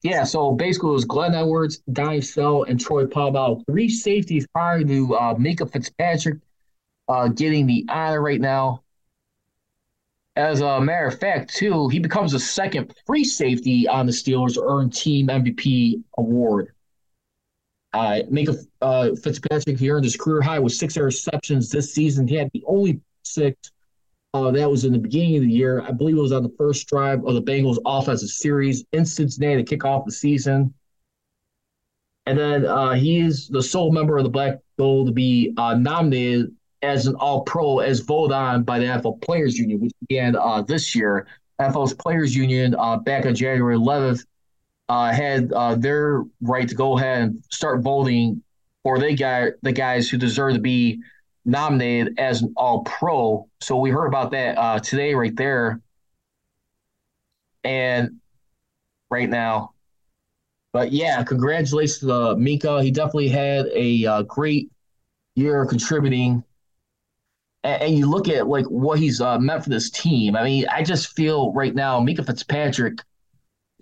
Yeah, 0.02 0.24
so 0.24 0.52
basically 0.52 0.90
it 0.90 0.94
was 0.94 1.04
Glenn 1.04 1.34
Edwards, 1.34 1.78
Donnie 1.92 2.20
Shell, 2.20 2.64
and 2.64 2.80
Troy 2.80 3.06
Polamalu. 3.06 3.64
Three 3.66 3.88
safeties 3.88 4.46
prior 4.48 4.82
to 4.82 5.14
uh, 5.14 5.34
Minkah 5.34 5.70
Fitzpatrick 5.70 6.38
uh, 7.08 7.28
getting 7.28 7.66
the 7.66 7.86
honor 7.88 8.20
right 8.20 8.40
now. 8.40 8.82
As 10.34 10.60
a 10.60 10.80
matter 10.80 11.06
of 11.06 11.20
fact, 11.20 11.54
too, 11.54 11.88
he 11.88 11.98
becomes 11.98 12.32
the 12.32 12.40
second 12.40 12.94
free 13.06 13.22
safety 13.22 13.86
on 13.86 14.06
the 14.06 14.12
Steelers 14.12 14.54
to 14.54 14.62
earn 14.64 14.90
team 14.90 15.28
MVP 15.28 16.02
award. 16.18 16.72
Uh, 17.92 18.20
Minkah 18.30 18.66
uh, 18.80 19.10
Fitzpatrick, 19.14 19.78
he 19.78 19.90
earned 19.90 20.04
his 20.04 20.16
career 20.16 20.40
high 20.40 20.58
with 20.58 20.72
six 20.72 20.96
interceptions 20.96 21.70
this 21.70 21.92
season. 21.92 22.26
He 22.26 22.34
had 22.34 22.50
the 22.52 22.64
only 22.66 23.00
six 23.22 23.70
uh, 24.34 24.50
that 24.50 24.70
was 24.70 24.84
in 24.84 24.92
the 24.92 24.98
beginning 24.98 25.36
of 25.36 25.42
the 25.42 25.50
year. 25.50 25.82
I 25.82 25.90
believe 25.90 26.16
it 26.16 26.20
was 26.20 26.32
on 26.32 26.42
the 26.42 26.54
first 26.56 26.88
drive 26.88 27.24
of 27.26 27.34
the 27.34 27.42
Bengals 27.42 27.78
offensive 27.84 28.30
series 28.30 28.84
in 28.92 29.04
Cincinnati 29.04 29.56
to 29.56 29.62
kick 29.62 29.84
off 29.84 30.04
the 30.06 30.12
season. 30.12 30.72
And 32.26 32.38
then 32.38 32.64
uh, 32.64 32.92
he 32.92 33.18
is 33.20 33.48
the 33.48 33.62
sole 33.62 33.92
member 33.92 34.16
of 34.16 34.24
the 34.24 34.30
Black 34.30 34.58
Gold 34.78 35.08
to 35.08 35.12
be 35.12 35.52
uh, 35.56 35.74
nominated 35.74 36.54
as 36.82 37.06
an 37.06 37.14
All 37.16 37.42
Pro, 37.42 37.80
as 37.80 38.00
voted 38.00 38.32
on 38.32 38.62
by 38.62 38.78
the 38.78 38.86
NFL 38.86 39.20
Players 39.22 39.58
Union, 39.58 39.80
which 39.80 39.92
began 40.08 40.36
uh, 40.36 40.62
this 40.62 40.94
year. 40.94 41.26
NFL's 41.60 41.94
Players 41.94 42.34
Union 42.34 42.74
uh, 42.76 42.96
back 42.96 43.26
on 43.26 43.34
January 43.34 43.76
11th 43.76 44.24
uh, 44.88 45.12
had 45.12 45.50
their 45.80 46.24
right 46.40 46.68
to 46.68 46.74
go 46.74 46.98
ahead 46.98 47.22
and 47.22 47.44
start 47.50 47.82
voting 47.82 48.42
for 48.82 48.98
they 48.98 49.14
got 49.14 49.52
the 49.62 49.72
guys 49.72 50.08
who 50.08 50.16
deserve 50.16 50.54
to 50.54 50.60
be 50.60 51.00
nominated 51.44 52.18
as 52.18 52.42
an 52.42 52.52
All 52.56 52.82
Pro. 52.84 53.48
So 53.60 53.78
we 53.78 53.90
heard 53.90 54.06
about 54.06 54.30
that 54.32 54.58
uh, 54.58 54.78
today, 54.78 55.14
right 55.14 55.34
there, 55.34 55.80
and 57.64 58.20
right 59.10 59.28
now. 59.28 59.72
But 60.72 60.92
yeah, 60.92 61.22
congratulations 61.22 62.00
to 62.00 62.12
uh, 62.12 62.34
Minkah. 62.34 62.82
He 62.82 62.90
definitely 62.90 63.28
had 63.28 63.66
a 63.74 64.06
uh, 64.06 64.22
great 64.22 64.70
year 65.34 65.66
contributing. 65.66 66.42
And, 67.62 67.82
and, 67.82 67.94
you 67.98 68.06
look 68.06 68.28
at 68.28 68.48
like 68.48 68.64
what 68.66 68.98
he's 68.98 69.20
uh, 69.20 69.38
meant 69.38 69.64
for 69.64 69.70
this 69.70 69.90
team. 69.90 70.34
I 70.34 70.44
mean, 70.44 70.66
I 70.68 70.82
just 70.82 71.14
feel 71.14 71.52
right 71.52 71.74
now, 71.74 72.00
Minkah 72.00 72.26
Fitzpatrick, 72.26 73.00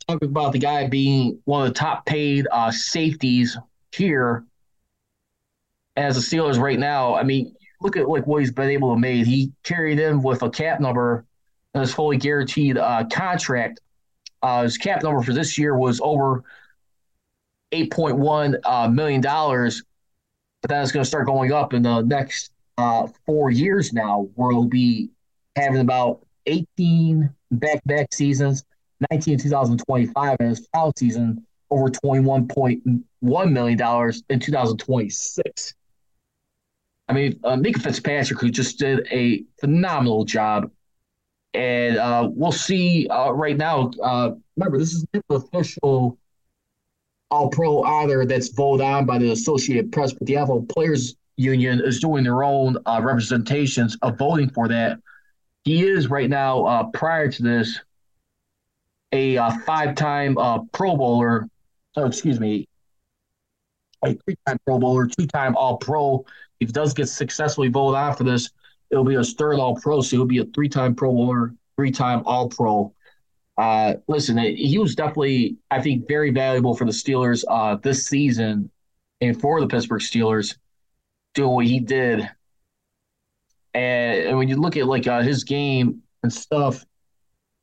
talking 0.09 0.29
about 0.29 0.53
the 0.53 0.59
guy 0.59 0.89
being 0.89 1.41
one 1.45 1.67
of 1.67 1.69
the 1.69 1.79
top 1.79 2.05
paid 2.07 2.49
uh, 2.51 2.73
safeties 2.73 3.57
here 3.93 4.45
as 6.01 6.17
the 6.17 6.37
Steelers 6.37 6.59
right 6.59 6.79
now. 6.79 7.15
I 7.15 7.23
mean, 7.23 7.55
look 7.81 7.97
at 7.97 8.09
like 8.09 8.27
what 8.27 8.41
he's 8.41 8.51
been 8.51 8.71
able 8.71 8.95
to 8.95 9.01
make. 9.01 9.27
He 9.27 9.53
carried 9.63 9.99
them 9.99 10.23
with 10.23 10.43
a 10.43 10.51
cap 10.51 10.81
number 10.81 11.25
and 11.75 11.81
his 11.83 11.93
fully 11.93 12.17
guaranteed 12.17 12.79
uh, 12.79 13.05
contract. 13.13 13.81
Uh, 14.43 14.63
his 14.63 14.79
cap 14.79 15.03
number 15.03 15.23
for 15.23 15.33
this 15.33 15.59
year 15.59 15.77
was 15.77 16.01
over 16.03 16.43
eight 17.73 17.93
point 17.93 18.17
one 18.17 18.57
uh, 18.65 18.89
million 18.89 19.21
dollars, 19.21 19.83
but 20.63 20.71
that's 20.71 20.93
going 20.93 21.05
to 21.05 21.09
start 21.09 21.27
going 21.27 21.53
up 21.53 21.75
in 21.75 21.83
the 21.83 22.01
next 22.03 22.51
uh, 22.79 23.07
four 23.27 23.51
years 23.51 23.93
now, 23.93 24.29
where 24.35 24.51
he'll 24.51 24.65
be 24.65 25.11
having 25.57 25.81
about 25.81 26.25
eighteen 26.47 27.31
back-to-back 27.51 28.15
seasons, 28.15 28.65
19 29.11 29.39
2025, 29.39 30.37
and 30.41 30.49
his 30.49 30.67
final 30.73 30.93
season 30.97 31.45
over 31.71 31.89
$21.1 31.89 33.53
million 33.53 34.13
in 34.29 34.41
2026. 34.41 35.75
I 37.11 37.13
mean, 37.13 37.41
uh, 37.43 37.57
Minkah 37.57 37.83
Fitzpatrick, 37.83 38.39
who 38.39 38.51
just 38.51 38.79
did 38.79 39.05
a 39.11 39.43
phenomenal 39.59 40.25
job. 40.25 40.71
And 41.55 41.97
uh, 41.97 42.31
we'll 42.33 42.53
see 42.53 43.09
uh, 43.09 43.33
right 43.33 43.57
now. 43.57 43.91
Uh, 44.01 44.31
remember, 44.57 44.79
this 44.79 44.93
is 44.93 45.05
the 45.13 45.35
official 45.35 46.17
All 47.33 47.49
Pro 47.49 47.83
either 47.83 48.25
that's 48.27 48.51
voted 48.51 48.87
on 48.87 49.07
by 49.07 49.19
the 49.19 49.33
Associated 49.33 49.91
Press, 49.91 50.13
but 50.13 50.25
the 50.29 50.35
NFL 50.35 50.69
Players 50.69 51.17
Union 51.37 51.83
is 51.85 51.99
doing 51.99 52.23
their 52.23 52.45
own 52.45 52.77
uh, 52.87 53.01
representations 53.03 53.99
of 54.03 54.17
voting 54.17 54.49
for 54.49 54.69
that. 54.69 55.01
He 55.65 55.85
is 55.85 56.09
right 56.09 56.31
now, 56.31 56.65
uh, 56.65 56.85
prior 56.95 57.29
to 57.29 57.43
this, 57.43 57.81
a 59.11 59.37
five 59.67 59.97
time 59.97 60.37
Pro 60.71 60.97
Bowler. 60.97 61.49
Oh, 61.97 62.07
excuse 62.07 62.39
me, 62.39 62.69
a 64.05 64.15
three 64.15 64.37
time 64.47 64.59
Pro 64.65 64.79
Bowler, 64.79 65.09
two 65.09 65.27
time 65.27 65.57
All 65.57 65.77
Pro 65.77 66.25
he 66.61 66.67
does 66.67 66.95
get 66.95 67.09
successfully 67.09 67.69
voted 67.69 67.99
on 67.99 68.15
for 68.15 68.25
this, 68.25 68.51
it'll 68.91 69.05
be 69.05 69.17
a 69.17 69.25
third 69.25 69.59
All 69.59 69.75
Pro, 69.75 70.01
so 70.01 70.17
he'll 70.17 70.25
be 70.27 70.39
a 70.39 70.45
three-time 70.45 70.95
Pro 70.95 71.11
Bowler, 71.11 71.55
three-time 71.77 72.23
All 72.27 72.49
Pro. 72.49 72.95
Uh, 73.59 73.95
listen, 74.09 74.39
he 74.39 74.79
was 74.79 74.95
definitely, 74.95 75.57
I 75.71 75.83
think, 75.83 76.07
very 76.07 76.31
valuable 76.31 76.75
for 76.75 76.85
the 76.85 76.93
Steelers 76.93 77.45
uh, 77.49 77.77
this 77.77 78.07
season 78.07 78.71
and 79.21 79.39
for 79.39 79.61
the 79.61 79.67
Pittsburgh 79.67 80.01
Steelers 80.01 80.57
doing 81.35 81.51
what 81.51 81.67
he 81.67 81.81
did. 81.81 82.29
And, 83.75 84.29
and 84.29 84.39
when 84.39 84.49
you 84.49 84.57
look 84.57 84.77
at 84.77 84.87
like 84.87 85.07
uh, 85.07 85.23
his 85.23 85.45
game 85.45 86.03
and 86.23 86.33
stuff, 86.33 86.85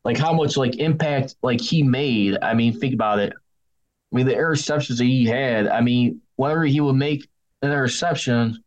like 0.03 0.17
how 0.17 0.33
much 0.33 0.55
like 0.55 0.77
impact 0.77 1.36
like 1.41 1.60
he 1.60 1.83
made. 1.83 2.38
I 2.41 2.53
mean, 2.53 2.79
think 2.79 2.93
about 2.93 3.19
it. 3.19 3.33
I 3.33 4.15
mean, 4.15 4.25
the 4.25 4.33
interceptions 4.33 4.99
that 4.99 5.03
he 5.03 5.25
had. 5.25 5.67
I 5.67 5.81
mean, 5.81 6.21
whenever 6.38 6.63
he 6.63 6.79
would 6.79 6.93
make 6.93 7.27
an 7.62 7.71
interception, 7.71 8.63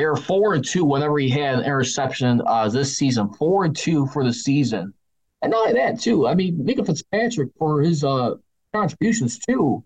They 0.00 0.06
were 0.06 0.16
four 0.16 0.54
and 0.54 0.64
two 0.64 0.86
whenever 0.86 1.18
he 1.18 1.28
had 1.28 1.58
an 1.58 1.64
interception 1.66 2.40
uh, 2.46 2.70
this 2.70 2.96
season. 2.96 3.34
Four 3.34 3.66
and 3.66 3.76
two 3.76 4.06
for 4.06 4.24
the 4.24 4.32
season, 4.32 4.94
and 5.42 5.50
not 5.50 5.68
only 5.68 5.78
that 5.78 6.00
too. 6.00 6.26
I 6.26 6.34
mean, 6.34 6.56
Minkah 6.64 6.86
Fitzpatrick 6.86 7.50
for 7.58 7.82
his 7.82 8.02
uh, 8.02 8.36
contributions 8.72 9.38
too. 9.38 9.84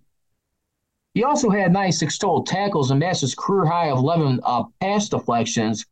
He 1.14 1.24
also 1.24 1.50
had 1.50 1.72
96 1.72 2.16
total 2.16 2.44
tackles 2.44 2.92
and 2.92 3.00
matched 3.00 3.22
his 3.22 3.34
career 3.34 3.66
high 3.66 3.90
of 3.90 3.98
11 3.98 4.38
uh, 4.44 4.62
pass 4.80 5.08
deflections. 5.08 5.84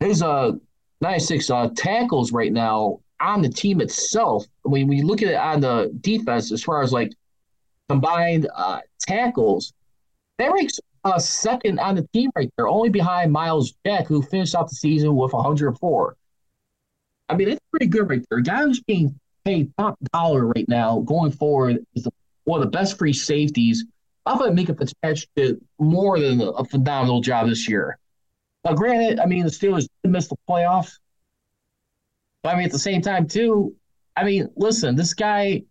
His 0.00 0.22
uh, 0.22 0.52
96 1.00 1.48
uh, 1.48 1.70
tackles 1.74 2.30
right 2.30 2.52
now 2.52 3.00
on 3.22 3.40
the 3.40 3.48
team 3.48 3.80
itself. 3.80 4.44
When 4.64 4.86
we 4.86 5.00
look 5.00 5.22
at 5.22 5.30
it 5.30 5.36
on 5.36 5.62
the 5.62 5.96
defense, 6.02 6.52
as 6.52 6.62
far 6.62 6.82
as 6.82 6.92
like 6.92 7.14
combined 7.88 8.50
uh, 8.54 8.80
tackles, 9.00 9.72
that 10.36 10.52
ranks 10.52 10.78
uh, 11.04 11.18
second 11.18 11.78
on 11.80 11.96
the 11.96 12.06
team 12.12 12.30
right 12.36 12.50
there, 12.56 12.68
only 12.68 12.88
behind 12.88 13.32
Myles 13.32 13.74
Jack, 13.84 14.06
who 14.06 14.22
finished 14.22 14.54
off 14.54 14.68
the 14.68 14.76
season 14.76 15.16
with 15.16 15.32
104. 15.32 16.16
I 17.28 17.36
mean, 17.36 17.48
it's 17.48 17.60
pretty 17.70 17.86
good 17.86 18.08
right 18.08 18.24
there. 18.30 18.38
A 18.38 18.42
guy 18.42 18.62
who's 18.62 18.80
being 18.80 19.18
paid 19.44 19.72
top 19.78 19.98
dollar 20.12 20.46
right 20.46 20.68
now 20.68 21.00
going 21.00 21.32
forward 21.32 21.84
is 21.94 22.06
one 22.44 22.60
of 22.60 22.66
the 22.66 22.76
best 22.76 22.98
free 22.98 23.12
safeties. 23.12 23.84
I 24.26 24.36
thought 24.36 24.50
Minkah 24.50 24.78
Fitzpatrick 24.78 25.28
did 25.34 25.60
more 25.78 26.20
than 26.20 26.40
a 26.40 26.64
phenomenal 26.64 27.20
job 27.20 27.48
this 27.48 27.68
year. 27.68 27.98
Now, 28.64 28.74
granted, 28.74 29.18
I 29.18 29.26
mean, 29.26 29.42
the 29.42 29.50
Steelers 29.50 29.88
did 30.02 30.12
miss 30.12 30.28
the 30.28 30.36
playoffs. 30.48 30.98
But 32.42 32.54
I 32.54 32.56
mean, 32.56 32.66
at 32.66 32.72
the 32.72 32.78
same 32.78 33.02
time, 33.02 33.26
too, 33.26 33.74
I 34.16 34.24
mean, 34.24 34.48
listen, 34.56 34.94
this 34.94 35.14
guy 35.14 35.62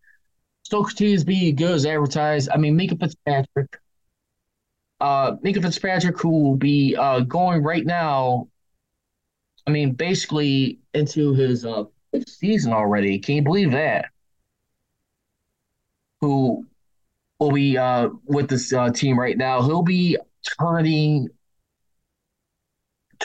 still 0.64 0.84
continues 0.84 1.22
to 1.22 1.26
be 1.26 1.52
good 1.52 1.72
as 1.72 1.86
advertised. 1.86 2.50
I 2.54 2.58
mean, 2.58 2.78
Minkah 2.78 3.00
Fitzpatrick, 3.00 3.78
uh, 5.02 5.36
Minkah 5.38 5.64
Fitzpatrick, 5.64 6.20
who 6.20 6.30
will 6.30 6.56
be 6.56 6.96
uh, 6.96 7.22
going 7.22 7.64
right 7.64 7.86
now, 7.86 8.48
I 9.68 9.72
mean, 9.72 9.94
basically 9.94 10.80
into 10.94 11.34
his 11.34 11.66
uh, 11.66 11.86
season 12.28 12.72
already. 12.72 13.18
Can 13.20 13.36
you 13.36 13.42
believe 13.42 13.72
that? 13.72 14.06
Who 16.22 16.66
will 17.40 17.52
be 17.52 17.78
uh, 17.78 18.10
with 18.26 18.48
this 18.48 18.72
uh, 18.72 18.92
team 18.92 19.20
right 19.20 19.38
now? 19.38 19.64
He'll 19.64 19.82
be 19.82 20.18
turning 20.60 21.30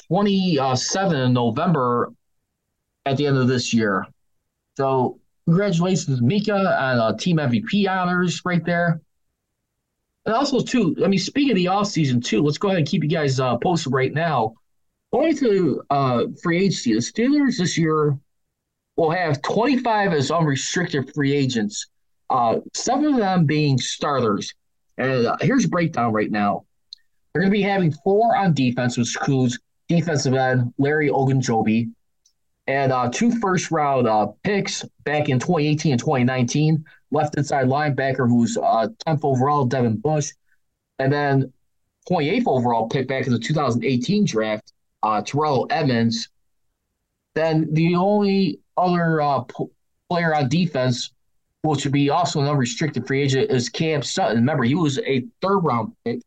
27 0.09 1.17
in 1.17 1.33
November 1.35 2.12
at 3.05 3.19
the 3.19 3.27
end 3.27 3.37
of 3.37 3.49
this 3.49 3.75
year. 3.75 4.07
So, 4.79 5.21
congratulations, 5.47 6.21
Minkah, 6.21 6.81
on 6.81 7.01
uh, 7.01 7.17
Team 7.17 7.37
MVP 7.37 7.89
honors 7.89 8.41
right 8.45 8.65
there. 8.65 9.01
And 10.27 10.35
also, 10.35 10.61
too, 10.61 10.97
I 11.05 11.07
mean, 11.07 11.21
speaking 11.21 11.53
of 11.53 11.57
the 11.57 11.67
offseason, 11.67 12.23
too, 12.23 12.43
let's 12.43 12.59
go 12.59 12.69
ahead 12.69 12.79
and 12.79 12.87
keep 12.87 13.05
you 13.05 13.09
guys 13.09 13.39
uh, 13.39 13.57
posted 13.59 13.93
right 13.93 14.12
now. 14.12 14.55
Going 15.12 15.37
to 15.37 15.83
uh, 15.89 16.25
free 16.43 16.65
agency, 16.65 16.93
the 16.93 16.99
Steelers 16.99 17.59
this 17.59 17.79
year 17.79 18.19
will 18.97 19.11
have 19.11 19.41
25 19.43 20.12
as 20.12 20.33
unrestricted 20.33 21.15
free 21.15 21.33
agents, 21.33 21.87
uh, 22.29 22.57
seven 22.75 23.15
of 23.15 23.17
them 23.19 23.47
being 23.47 23.79
starters. 23.79 24.53
And 24.99 25.27
uh, 25.27 25.37
here's 25.41 25.65
a 25.65 25.69
breakdown 25.69 26.12
right 26.12 26.31
now. 26.31 26.65
They're 27.33 27.43
going 27.43 27.53
to 27.53 27.57
be 27.57 27.62
having 27.62 27.93
four 27.93 28.35
on 28.35 28.53
defense, 28.53 28.99
which 28.99 29.15
includes 29.17 29.61
defensive 29.89 30.35
end 30.35 30.75
Larry 30.77 31.09
Ogunjobi, 31.09 31.91
and 32.67 32.93
uh, 32.93 33.11
two 33.12 33.31
first 33.39 33.71
round 33.71 34.09
uh, 34.09 34.29
picks 34.43 34.85
back 35.05 35.29
in 35.29 35.39
2018 35.39 35.93
and 35.93 36.01
2019 36.01 36.85
left 37.11 37.37
inside 37.37 37.66
linebacker 37.66 38.29
who's 38.29 38.57
uh, 38.57 38.88
10th 39.07 39.21
overall, 39.23 39.64
Devin 39.64 39.97
Bush. 39.97 40.33
And 40.99 41.12
then 41.12 41.53
28th 42.11 42.47
overall 42.47 42.88
pick 42.88 43.09
back 43.09 43.27
in 43.27 43.33
the 43.33 43.38
2018 43.38 44.25
draft, 44.25 44.73
uh, 45.03 45.23
Terrell 45.23 45.66
Edmunds. 45.71 46.29
Then 47.35 47.73
the 47.73 47.97
only 47.97 48.61
other 48.77 49.21
uh, 49.21 49.40
p- 49.40 49.66
player 50.09 50.35
on 50.35 50.49
defense, 50.49 51.12
which 51.62 51.85
would 51.85 51.92
be 51.92 52.11
also 52.11 52.40
an 52.40 52.49
unrestricted 52.49 53.07
free 53.07 53.23
agent, 53.23 53.51
is 53.51 53.69
Cam 53.69 54.03
Sutton. 54.03 54.37
Remember, 54.37 54.64
he 54.64 54.75
was 54.75 54.99
a 55.01 55.25
third 55.42 55.59
round 55.59 55.92
pick. 56.05 56.21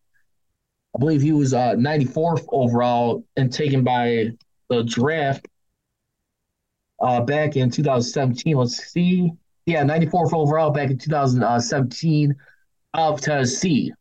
I 0.95 0.99
believe 0.99 1.21
he 1.21 1.31
was 1.31 1.53
uh, 1.53 1.75
94th 1.75 2.45
overall 2.51 3.23
and 3.37 3.51
taken 3.51 3.83
by 3.83 4.31
the 4.69 4.83
draft 4.83 5.47
uh, 6.99 7.21
back 7.21 7.55
in 7.55 7.69
2017. 7.69 8.57
Let's 8.57 8.77
see 8.91 9.31
yeah, 9.65 9.83
94th 9.83 10.33
overall 10.33 10.71
back 10.71 10.89
in 10.89 10.97
2017 10.97 12.35
of 12.93 13.21
Tennessee. 13.21 13.93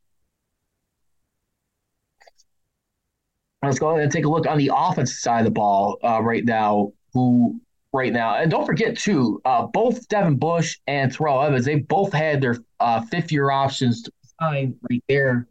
Let's 3.62 3.78
go 3.78 3.90
ahead 3.90 4.02
and 4.02 4.12
take 4.12 4.24
a 4.24 4.28
look 4.28 4.46
on 4.46 4.58
the 4.58 4.70
offensive 4.74 5.16
side 5.16 5.40
of 5.40 5.44
the 5.44 5.50
ball 5.50 5.98
uh, 6.02 6.22
right 6.22 6.44
now. 6.44 6.92
Who 7.14 7.60
right 7.92 8.12
now, 8.12 8.36
and 8.36 8.50
don't 8.50 8.66
forget 8.66 8.96
too, 8.96 9.40
uh, 9.44 9.66
both 9.66 10.06
Devin 10.08 10.36
Bush 10.36 10.78
and 10.86 11.12
Terrell 11.12 11.42
Evans, 11.42 11.64
they 11.64 11.76
both 11.76 12.12
had 12.12 12.40
their 12.40 12.56
uh, 12.80 13.00
fifth 13.02 13.32
year 13.32 13.50
options 13.50 14.02
to 14.02 14.12
sign 14.40 14.76
right 14.88 15.02
there. 15.08 15.48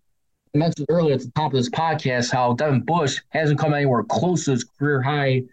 I 0.56 0.60
mentioned 0.60 0.88
earlier 0.90 1.16
at 1.16 1.22
the 1.22 1.32
top 1.36 1.52
of 1.52 1.58
this 1.58 1.70
podcast 1.70 2.32
how 2.32 2.54
Devin 2.54 2.82
Bush 2.82 3.20
hasn't 3.30 3.60
come 3.60 3.74
anywhere 3.74 4.04
close 4.04 4.46
to 4.46 4.52
his 4.52 4.64
career 4.64 5.02
high 5.02 5.44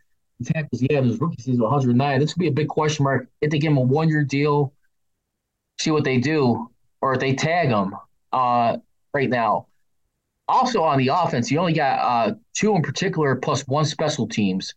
tackles 0.42 0.80
he 0.80 0.88
had 0.92 1.04
in 1.04 1.10
his 1.10 1.20
rookie 1.20 1.42
season, 1.42 1.62
109. 1.62 2.20
This 2.20 2.32
could 2.32 2.40
be 2.40 2.48
a 2.48 2.52
big 2.52 2.68
question 2.68 3.04
mark 3.04 3.28
if 3.40 3.50
they 3.50 3.58
give 3.58 3.72
him 3.72 3.78
a 3.78 3.82
one 3.82 4.08
year 4.08 4.24
deal. 4.24 4.72
See 5.80 5.90
what 5.90 6.04
they 6.04 6.18
do, 6.18 6.70
or 7.00 7.14
if 7.14 7.20
they 7.20 7.34
tag 7.34 7.68
him 7.68 7.94
uh, 8.32 8.78
right 9.12 9.28
now. 9.28 9.66
Also 10.46 10.82
on 10.82 10.98
the 10.98 11.08
offense, 11.08 11.50
you 11.50 11.58
only 11.58 11.72
got 11.72 11.98
uh, 12.00 12.34
two 12.52 12.74
in 12.76 12.82
particular 12.82 13.34
plus 13.36 13.66
one 13.66 13.84
special 13.84 14.26
teams. 14.28 14.74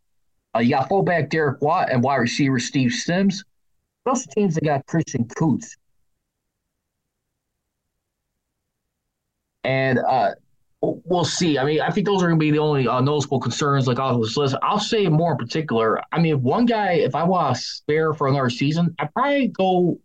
Uh, 0.56 0.60
you 0.60 0.70
got 0.70 0.88
fullback 0.88 1.30
Derek 1.30 1.62
Watt 1.62 1.92
and 1.92 2.02
wide 2.02 2.16
receiver 2.18 2.60
Steve 2.60 2.92
Sims. 2.92 3.44
Special 4.08 4.32
teams, 4.32 4.56
they 4.56 4.66
got 4.66 4.86
Christian 4.86 5.26
Kuntz. 5.26 5.76
And 9.64 10.00
uh, 10.00 10.32
we'll 11.06 11.26
see. 11.26 11.58
I 11.58 11.64
mean, 11.64 11.82
I 11.82 11.90
think 11.90 12.06
those 12.06 12.22
are 12.22 12.28
going 12.28 12.40
to 12.40 12.44
be 12.44 12.52
the 12.52 12.60
only 12.60 12.88
uh, 12.88 13.02
noticeable 13.02 13.40
concerns 13.40 13.88
like 13.88 14.00
on 14.00 14.22
this 14.22 14.38
list. 14.38 14.56
I'll 14.62 14.80
say 14.80 15.08
more 15.08 15.32
in 15.32 15.38
particular. 15.38 16.02
I 16.12 16.20
mean, 16.20 16.42
one 16.42 16.66
guy, 16.66 16.94
if 16.94 17.16
I 17.16 17.24
want 17.24 17.56
to 17.56 17.62
spare 17.62 18.14
for 18.14 18.28
another 18.28 18.50
season, 18.50 18.96
I 19.00 19.06
probably 19.06 19.48
go 19.48 20.00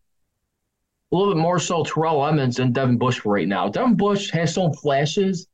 a 1.12 1.16
little 1.16 1.35
bit 1.35 1.40
more 1.40 1.59
so 1.59 1.85
Terrell 1.85 2.27
Edmunds 2.27 2.57
than 2.57 2.73
Devin 2.73 2.99
Bush 2.99 3.21
for 3.21 3.35
right 3.35 3.49
now. 3.49 3.68
Devin 3.68 3.97
Bush 3.97 4.31
has 4.31 4.55
some 4.55 4.73
flashes, 4.73 5.47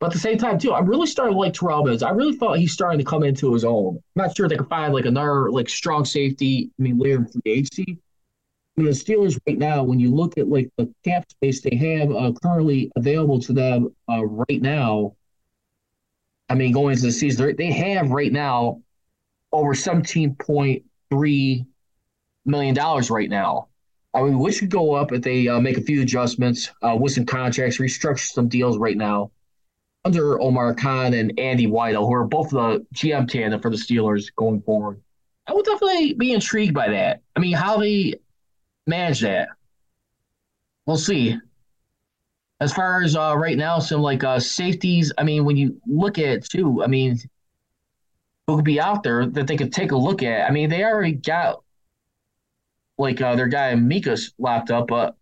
but 0.00 0.06
at 0.06 0.12
the 0.12 0.18
same 0.18 0.38
time, 0.38 0.58
too, 0.58 0.74
I'm 0.74 0.86
really 0.86 1.06
starting 1.06 1.34
to 1.34 1.38
like 1.38 1.54
Terrell 1.54 1.80
Edmunds. 1.80 2.02
I 2.02 2.10
really 2.10 2.36
thought 2.36 2.58
he's 2.58 2.72
starting 2.72 2.98
to 2.98 3.04
come 3.04 3.22
into 3.22 3.52
his 3.52 3.64
own. 3.64 3.96
I'm 4.16 4.26
not 4.26 4.36
sure 4.36 4.48
they 4.48 4.56
can 4.56 4.66
find 4.66 4.92
like 4.92 5.04
another 5.04 5.50
like 5.50 5.68
strong 5.68 6.04
safety. 6.04 6.70
I 6.78 6.82
mean, 6.82 6.98
later 6.98 7.18
in 7.18 7.26
free 7.26 7.42
agency. 7.46 7.98
I 8.76 8.80
mean, 8.80 8.90
the 8.90 8.96
Steelers 8.96 9.38
right 9.46 9.58
now, 9.58 9.82
when 9.82 10.00
you 10.00 10.14
look 10.14 10.38
at 10.38 10.48
like 10.48 10.70
the 10.78 10.92
cap 11.04 11.30
space 11.30 11.60
they 11.60 11.76
have 11.76 12.10
uh, 12.10 12.32
currently 12.42 12.90
available 12.96 13.38
to 13.40 13.52
them 13.52 13.94
uh, 14.08 14.24
right 14.24 14.62
now, 14.62 15.14
I 16.48 16.54
mean, 16.54 16.72
going 16.72 16.92
into 16.92 17.06
the 17.06 17.12
season, 17.12 17.54
they 17.56 17.70
have 17.70 18.10
right 18.10 18.32
now 18.32 18.80
over 19.52 19.74
seventeen 19.74 20.34
point 20.36 20.84
three 21.10 21.66
million 22.46 22.74
dollars 22.74 23.10
right 23.10 23.28
now. 23.28 23.68
I 24.14 24.22
mean, 24.22 24.38
which 24.38 24.58
could 24.58 24.70
go 24.70 24.94
up 24.94 25.12
if 25.12 25.22
they 25.22 25.48
uh, 25.48 25.60
make 25.60 25.78
a 25.78 25.82
few 25.82 26.02
adjustments 26.02 26.70
uh, 26.82 26.96
with 26.98 27.12
some 27.12 27.24
contracts, 27.26 27.78
restructure 27.78 28.30
some 28.30 28.48
deals 28.48 28.78
right 28.78 28.96
now 28.96 29.30
under 30.04 30.40
Omar 30.40 30.74
Khan 30.74 31.14
and 31.14 31.38
Andy 31.38 31.66
Weidl, 31.66 32.06
who 32.06 32.12
are 32.14 32.24
both 32.24 32.50
the 32.50 32.84
GM 32.94 33.28
tandem 33.28 33.60
for 33.60 33.70
the 33.70 33.76
Steelers 33.76 34.34
going 34.34 34.60
forward. 34.62 35.00
I 35.46 35.54
would 35.54 35.64
definitely 35.64 36.14
be 36.14 36.32
intrigued 36.32 36.74
by 36.74 36.88
that. 36.90 37.20
I 37.36 37.40
mean, 37.40 37.54
how 37.54 37.78
they 37.78 38.14
manage 38.86 39.20
that. 39.20 39.48
We'll 40.86 40.96
see. 40.96 41.38
As 42.60 42.72
far 42.72 43.02
as 43.02 43.16
uh, 43.16 43.36
right 43.36 43.56
now, 43.56 43.78
some 43.78 44.02
like 44.02 44.22
uh, 44.24 44.38
safeties. 44.38 45.12
I 45.18 45.24
mean, 45.24 45.44
when 45.44 45.56
you 45.56 45.80
look 45.86 46.18
at 46.18 46.26
it 46.26 46.44
too, 46.44 46.82
I 46.82 46.86
mean, 46.86 47.18
who 48.46 48.56
could 48.56 48.64
be 48.64 48.80
out 48.80 49.02
there 49.02 49.26
that 49.26 49.46
they 49.46 49.56
could 49.56 49.72
take 49.72 49.92
a 49.92 49.96
look 49.96 50.22
at? 50.22 50.48
I 50.48 50.52
mean, 50.52 50.70
they 50.70 50.84
already 50.84 51.12
got 51.12 51.62
like 52.98 53.20
uh, 53.20 53.34
their 53.36 53.48
guy 53.48 53.74
Minkah's 53.74 54.32
locked 54.38 54.70
up, 54.70 54.88
but 54.88 55.16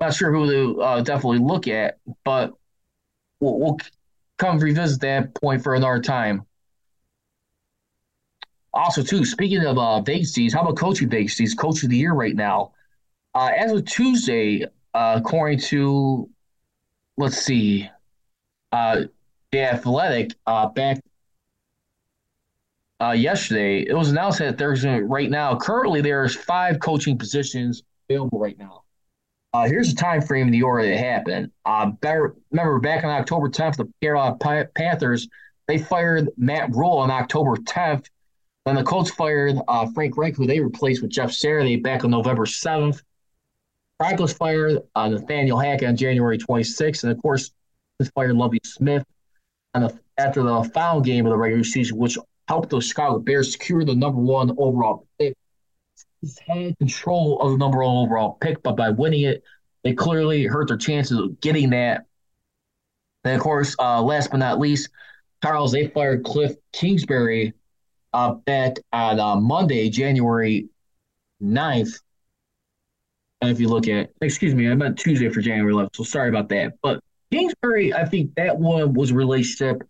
not 0.00 0.14
sure 0.14 0.32
who 0.32 0.50
to 0.50 0.82
uh, 0.82 1.00
definitely 1.02 1.38
look 1.38 1.66
at. 1.68 1.98
But 2.24 2.52
we'll, 3.40 3.58
we'll 3.58 3.78
come 4.38 4.58
revisit 4.58 5.00
that 5.00 5.34
point 5.34 5.62
for 5.62 5.74
another 5.74 6.00
time. 6.00 6.46
Also, 8.74 9.02
too, 9.02 9.24
speaking 9.24 9.64
of 9.64 9.76
uh, 9.78 10.00
vacancies, 10.00 10.54
how 10.54 10.62
about 10.62 10.76
coaching 10.76 11.08
vacancies? 11.08 11.54
Coach 11.54 11.82
of 11.82 11.90
the 11.90 11.96
year 11.96 12.14
right 12.14 12.34
now. 12.34 12.72
Uh, 13.34 13.50
as 13.56 13.72
of 13.72 13.84
Tuesday, 13.84 14.64
uh, 14.94 15.20
according 15.22 15.58
to, 15.58 16.28
let's 17.16 17.36
see, 17.36 17.88
uh, 18.72 19.02
the 19.50 19.60
Athletic, 19.60 20.34
uh, 20.46 20.68
back 20.68 21.00
uh, 23.02 23.10
yesterday, 23.10 23.82
it 23.82 23.94
was 23.94 24.10
announced 24.10 24.38
that 24.38 24.56
there's 24.56 24.84
right 24.84 25.28
now, 25.28 25.56
currently, 25.56 26.00
there's 26.00 26.34
five 26.34 26.80
coaching 26.80 27.18
positions 27.18 27.82
available 28.08 28.38
right 28.38 28.58
now. 28.58 28.82
Uh, 29.52 29.66
here's 29.66 29.92
the 29.92 30.00
time 30.00 30.22
frame 30.22 30.46
in 30.46 30.52
the 30.52 30.62
order 30.62 30.88
that 30.88 30.96
happened. 30.96 31.50
Uh, 31.66 31.86
better, 31.86 32.34
remember, 32.50 32.78
back 32.78 33.04
on 33.04 33.10
October 33.10 33.50
10th, 33.50 33.76
the 33.76 33.92
Carolina 34.00 34.66
Panthers, 34.74 35.28
they 35.68 35.76
fired 35.76 36.28
Matt 36.38 36.70
Rhule 36.74 36.98
on 36.98 37.10
October 37.10 37.56
10th 37.56 38.06
then 38.64 38.76
the 38.76 38.82
Colts 38.82 39.10
fired 39.10 39.56
uh, 39.66 39.86
Frank 39.92 40.16
Reich, 40.16 40.36
who 40.36 40.46
they 40.46 40.60
replaced 40.60 41.02
with 41.02 41.10
Jeff 41.10 41.32
Saturday 41.32 41.76
back 41.76 42.04
on 42.04 42.10
November 42.10 42.46
7th. 42.46 43.02
Frank 43.98 44.20
was 44.20 44.32
fired 44.32 44.78
uh, 44.94 45.08
Nathaniel 45.08 45.58
Hackett 45.58 45.88
on 45.88 45.96
January 45.96 46.38
26th. 46.38 47.02
And 47.02 47.12
of 47.12 47.20
course, 47.20 47.50
they 47.98 48.06
fired 48.14 48.36
Lovie 48.36 48.60
Smith 48.64 49.04
the, 49.74 49.98
after 50.18 50.42
the 50.42 50.64
final 50.74 51.00
game 51.00 51.26
of 51.26 51.30
the 51.30 51.36
regular 51.36 51.64
season, 51.64 51.98
which 51.98 52.18
helped 52.48 52.70
the 52.70 52.80
Chicago 52.80 53.18
Bears 53.18 53.52
secure 53.52 53.84
the 53.84 53.94
number 53.94 54.20
one 54.20 54.54
overall 54.58 55.06
pick. 55.18 55.34
Had 56.46 56.78
control 56.78 57.40
of 57.40 57.52
the 57.52 57.58
number 57.58 57.78
one 57.78 58.06
overall 58.06 58.38
pick, 58.40 58.62
but 58.62 58.76
by 58.76 58.90
winning 58.90 59.22
it, 59.22 59.42
they 59.82 59.92
clearly 59.92 60.44
hurt 60.44 60.68
their 60.68 60.76
chances 60.76 61.18
of 61.18 61.40
getting 61.40 61.70
that. 61.70 62.06
And 63.24 63.34
of 63.34 63.40
course, 63.40 63.74
uh, 63.78 64.00
last 64.00 64.30
but 64.30 64.36
not 64.36 64.60
least, 64.60 64.90
Charles, 65.42 65.72
they 65.72 65.88
fired 65.88 66.24
Cliff 66.24 66.54
Kingsbury 66.72 67.54
uh, 68.12 68.34
back 68.34 68.76
on 68.92 69.20
uh, 69.20 69.36
Monday, 69.36 69.88
January 69.88 70.68
9th. 71.42 71.98
And 73.40 73.50
if 73.50 73.60
you 73.60 73.68
look 73.68 73.88
at, 73.88 74.10
excuse 74.20 74.54
me, 74.54 74.70
I 74.70 74.74
meant 74.74 74.98
Tuesday 74.98 75.28
for 75.28 75.40
January 75.40 75.72
11th, 75.72 75.96
so 75.96 76.04
sorry 76.04 76.28
about 76.28 76.48
that. 76.50 76.74
But 76.82 77.00
Kingsbury, 77.32 77.92
I 77.92 78.04
think 78.04 78.34
that 78.36 78.56
one 78.56 78.92
was 78.92 79.10
a 79.10 79.14
relationship 79.14 79.82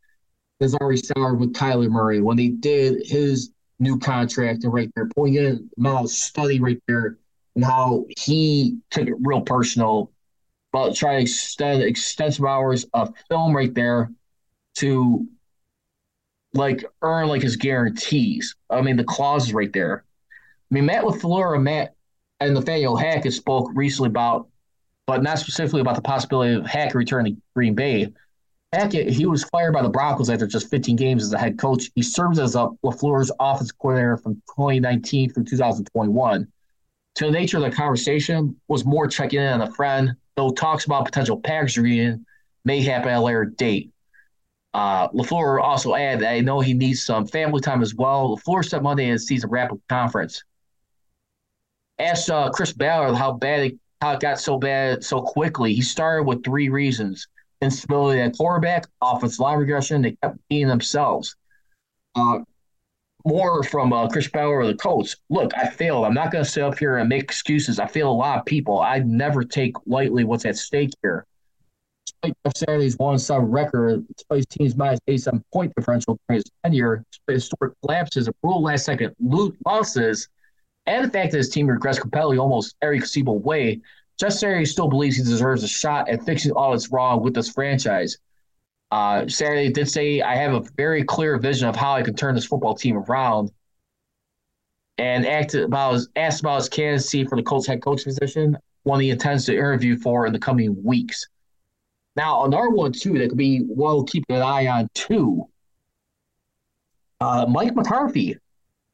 that's 0.59 0.75
already 0.75 0.99
started 0.99 1.41
with 1.41 1.53
Kyler 1.53 1.91
Murray 1.91 2.21
when 2.21 2.37
they 2.37 2.49
did 2.49 3.05
his 3.05 3.51
new 3.79 3.99
contract 3.99 4.65
and 4.65 4.73
right 4.73 4.91
there, 4.95 5.09
pulling 5.09 5.35
in 5.35 5.69
study 6.07 6.61
right 6.61 6.81
there 6.87 7.19
and 7.57 7.65
how 7.65 8.07
he 8.17 8.79
took 8.91 9.09
it 9.09 9.15
real 9.21 9.43
personal, 9.43 10.11
but 10.73 10.95
try 10.95 11.17
to 11.17 11.23
extend 11.23 11.83
extensive 11.83 12.45
hours 12.45 12.87
of 12.95 13.13
film 13.29 13.55
right 13.55 13.75
there 13.75 14.11
to 14.77 15.27
like 16.55 16.85
earn 17.03 17.29
like 17.29 17.43
his 17.43 17.57
guarantees. 17.57 18.55
I 18.71 18.81
mean, 18.83 18.97
the 18.97 19.05
clause 19.05 19.49
is 19.49 19.55
right 19.55 19.73
there. 19.73 20.05
I 20.71 20.75
mean, 20.75 20.87
Matt 20.87 21.05
LaFleur 21.05 21.55
and 21.55 21.65
Matt 21.65 21.95
and 22.41 22.55
Nathaniel 22.55 22.97
Hackett 22.97 23.33
spoke 23.33 23.71
recently 23.75 24.09
about, 24.09 24.49
but 25.07 25.23
not 25.23 25.39
specifically 25.39 25.81
about 25.81 25.97
the 25.97 26.03
possibility 26.03 26.55
of 26.55 26.67
Hackett 26.67 26.95
returning 26.95 27.37
to 27.37 27.43
Green 27.55 27.75
Bay. 27.75 28.13
Hackett, 28.73 29.11
he 29.11 29.27
was 29.27 29.45
fired 29.45 29.75
by 29.75 29.83
the 29.83 29.91
Broncos 29.91 30.31
after 30.31 30.47
just 30.47 30.71
15 30.71 30.97
games 30.97 31.23
as 31.23 31.33
a 31.33 31.39
head 31.39 31.59
coach. 31.59 31.91
He 31.95 32.03
serves 32.03 32.39
as 32.39 32.55
a 32.55 32.69
LaFleur's 32.83 33.31
offensive 33.39 33.79
coordinator 33.79 34.17
from 34.17 34.37
2019 34.57 35.31
through 35.33 35.45
2021. 35.45 36.49
To 37.17 37.25
the 37.27 37.31
nature 37.31 37.59
of 37.59 37.65
the 37.65 37.71
conversation 37.71 38.57
was 38.69 38.87
more 38.87 39.07
checking 39.07 39.41
in 39.41 39.47
on 39.47 39.61
a 39.61 39.71
friend, 39.73 40.17
though 40.37 40.51
talks 40.51 40.87
about 40.87 41.05
potential 41.05 41.39
package 41.39 41.77
reunion 41.77 42.25
may 42.65 42.81
happen 42.81 43.11
at 43.11 43.19
a 43.19 43.21
later 43.21 43.45
date. 43.45 43.92
Uh, 44.75 45.09
LaFleur 45.09 45.63
also 45.63 45.95
added 45.95 46.27
I 46.27 46.41
know 46.41 46.61
he 46.61 46.73
needs 46.73 47.03
some 47.03 47.27
family 47.27 47.61
time 47.61 47.83
as 47.83 47.95
well. 47.95 48.37
LaFleur 48.37 48.65
said 48.65 48.83
Monday 48.83 49.05
in 49.05 49.13
his 49.13 49.27
season 49.27 49.51
wrap 49.51 49.73
up 49.73 49.79
conference. 49.89 50.45
Asked 51.99 52.31
uh, 52.31 52.51
Chris 52.51 52.73
Ballard 52.73 53.15
how 53.15 53.33
bad 53.33 53.61
it, 53.61 53.79
how 54.01 54.13
it 54.13 54.21
got 54.21 54.41
so 54.41 54.59
bad 54.59 55.05
so 55.05 55.21
quickly. 55.21 55.75
He 55.75 55.83
started 55.83 56.25
with 56.25 56.43
three 56.43 56.71
reasons: 56.71 57.29
instability 57.61 58.21
at 58.21 58.37
quarterback, 58.37 58.87
offensive 59.03 59.41
line 59.41 59.59
regression. 59.59 60.03
They 60.03 60.13
kept 60.23 60.39
being 60.49 60.69
themselves. 60.69 61.37
Uh, 62.15 62.41
more 63.25 63.63
from 63.63 63.93
uh, 63.93 64.09
Chris 64.09 64.29
Ballard, 64.29 64.67
the 64.67 64.75
Colts. 64.75 65.17
Look, 65.29 65.57
I 65.57 65.69
failed. 65.69 66.07
I'm 66.07 66.15
not 66.15 66.33
going 66.33 66.45
to 66.45 66.51
sit 66.51 66.65
up 66.65 66.79
here 66.79 66.97
and 66.97 67.09
make 67.09 67.23
excuses. 67.23 67.79
I 67.79 67.87
fail 67.87 68.11
a 68.11 68.13
lot 68.13 68.39
of 68.39 68.47
people. 68.47 68.81
I 68.81 68.99
never 69.01 69.45
take 69.45 69.77
lightly 69.87 70.25
what's 70.25 70.45
at 70.45 70.57
stake 70.57 70.91
here 71.03 71.27
Saturday's 72.55 72.97
one 72.99 73.19
sub 73.19 73.43
record, 73.53 74.07
his 74.31 74.47
team's 74.47 74.77
minus 74.77 75.01
87 75.09 75.45
point 75.53 75.73
differential 75.75 76.19
during 76.29 76.39
his 76.39 76.45
tenure, 76.65 77.05
historic 77.27 77.73
collapses 77.83 78.29
brutal 78.43 78.63
last 78.63 78.85
second 78.85 79.15
losses, 79.65 80.29
and 80.87 81.05
the 81.05 81.11
fact 81.11 81.33
that 81.33 81.39
his 81.39 81.49
team 81.49 81.67
regressed 81.67 82.01
completely 82.01 82.39
almost 82.39 82.77
every 82.83 82.99
conceivable 82.99 83.39
way, 83.39 83.81
Jeff 84.19 84.33
Saturday 84.33 84.65
still 84.65 84.89
believes 84.89 85.17
he 85.17 85.23
deserves 85.23 85.63
a 85.63 85.69
shot 85.69 86.09
at 86.09 86.25
fixing 86.25 86.53
all 86.53 86.73
that's 86.73 86.91
wrong 86.91 87.23
with 87.23 87.35
this 87.35 87.51
franchise. 87.51 88.19
Uh, 88.91 89.27
Saturday 89.27 89.71
did 89.71 89.91
say, 89.91 90.21
I 90.21 90.37
have 90.37 90.53
a 90.53 90.61
very 90.77 91.03
clear 91.03 91.39
vision 91.39 91.69
of 91.69 91.75
how 91.75 91.95
I 91.95 92.03
can 92.03 92.15
turn 92.15 92.35
this 92.35 92.45
football 92.45 92.75
team 92.75 92.99
around. 92.99 93.51
And 94.99 95.25
about 95.55 95.95
his, 95.95 96.09
asked 96.15 96.41
about 96.41 96.57
his 96.57 96.69
candidacy 96.69 97.25
for 97.25 97.37
the 97.37 97.43
Colts 97.43 97.67
head 97.67 97.83
coach 97.83 98.05
position, 98.05 98.59
one 98.83 99.01
he 99.01 99.11
intends 99.11 99.47
to 99.47 99.55
interview 99.55 99.97
for 99.97 100.27
in 100.27 100.33
the 100.33 100.39
coming 100.39 100.77
weeks. 100.85 101.27
Now, 102.17 102.45
another 102.45 102.71
one 102.71 102.93
too 102.93 103.19
that 103.19 103.29
could 103.29 103.39
be 103.39 103.65
well 103.67 104.05
keeping 104.05 104.37
an 104.37 104.43
eye 104.43 104.67
on 104.67 104.89
too. 104.95 105.49
Uh, 107.21 107.47
Mike 107.49 107.75
McCarthy, 107.75 108.37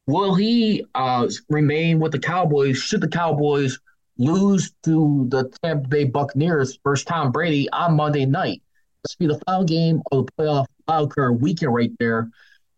will 0.07 0.35
he 0.35 0.85
uh, 0.95 1.27
remain 1.49 1.99
with 1.99 2.11
the 2.11 2.19
Cowboys? 2.19 2.77
Should 2.77 3.01
the 3.01 3.07
Cowboys 3.07 3.79
lose 4.17 4.71
to 4.83 5.25
the 5.29 5.49
Tampa 5.63 5.87
Bay 5.87 6.03
Buccaneers 6.05 6.79
versus 6.83 7.05
Tom 7.05 7.31
Brady 7.31 7.69
on 7.71 7.95
Monday 7.95 8.25
night? 8.25 8.61
This 9.03 9.15
be 9.15 9.27
the 9.27 9.39
final 9.45 9.63
game 9.63 10.01
of 10.11 10.25
the 10.25 10.31
playoff 10.33 10.65
wildcard 10.87 11.39
weekend 11.39 11.73
right 11.73 11.91
there. 11.99 12.29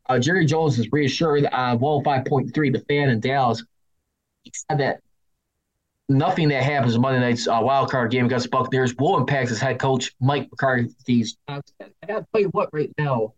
uh, 0.10 0.20
Jerry 0.20 0.46
Jones 0.46 0.76
has 0.78 0.92
reassured 0.92 1.46
uh, 1.46 1.78
105.3 1.78 2.74
the 2.74 2.80
fan 2.88 3.10
in 3.10 3.20
Dallas. 3.20 3.64
He 4.44 4.52
said 4.54 4.80
that 4.80 5.02
nothing 6.12 6.50
that 6.50 6.64
happens 6.64 6.98
Monday 6.98 7.20
night's 7.20 7.48
uh, 7.48 7.60
wild 7.62 7.90
card 7.90 8.12
game 8.12 8.26
against 8.26 8.52
Buccaneers 8.52 8.96
will 8.98 9.18
impact 9.18 9.50
his 9.50 9.60
head 9.60 9.80
coach 9.80 10.14
Mike 10.20 10.50
McCarthy's. 10.52 11.38
I 11.48 11.62
gotta 12.08 12.26
tell 12.32 12.42
you 12.42 12.50
what, 12.50 12.70
right 12.74 12.92
now, 12.98 13.34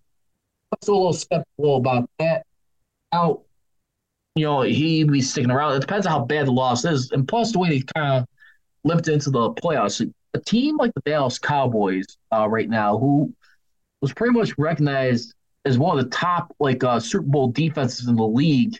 I'm 0.71 0.77
still 0.81 0.95
a 0.95 0.97
little 0.97 1.13
skeptical 1.13 1.77
about 1.77 2.09
that. 2.19 2.45
Out, 3.13 3.43
you 4.35 4.45
know 4.45 4.61
he 4.61 5.03
be 5.03 5.21
sticking 5.21 5.51
around. 5.51 5.75
It 5.75 5.81
depends 5.81 6.07
on 6.07 6.11
how 6.11 6.25
bad 6.25 6.47
the 6.47 6.51
loss 6.51 6.83
is, 6.83 7.11
and 7.11 7.27
plus 7.27 7.51
the 7.51 7.59
way 7.59 7.69
they 7.69 7.85
kind 7.95 8.21
of 8.21 8.27
limped 8.83 9.07
into 9.07 9.29
the 9.29 9.51
playoffs. 9.53 10.11
A 10.33 10.39
team 10.39 10.77
like 10.77 10.93
the 10.95 11.01
Dallas 11.01 11.37
Cowboys 11.37 12.05
uh, 12.31 12.49
right 12.49 12.67
now, 12.67 12.97
who 12.97 13.31
was 14.01 14.11
pretty 14.13 14.33
much 14.33 14.57
recognized 14.57 15.35
as 15.65 15.77
one 15.77 15.97
of 15.97 16.03
the 16.03 16.09
top 16.09 16.55
like 16.59 16.83
uh, 16.83 16.99
Super 16.99 17.25
Bowl 17.25 17.49
defenses 17.49 18.07
in 18.07 18.15
the 18.15 18.25
league 18.27 18.79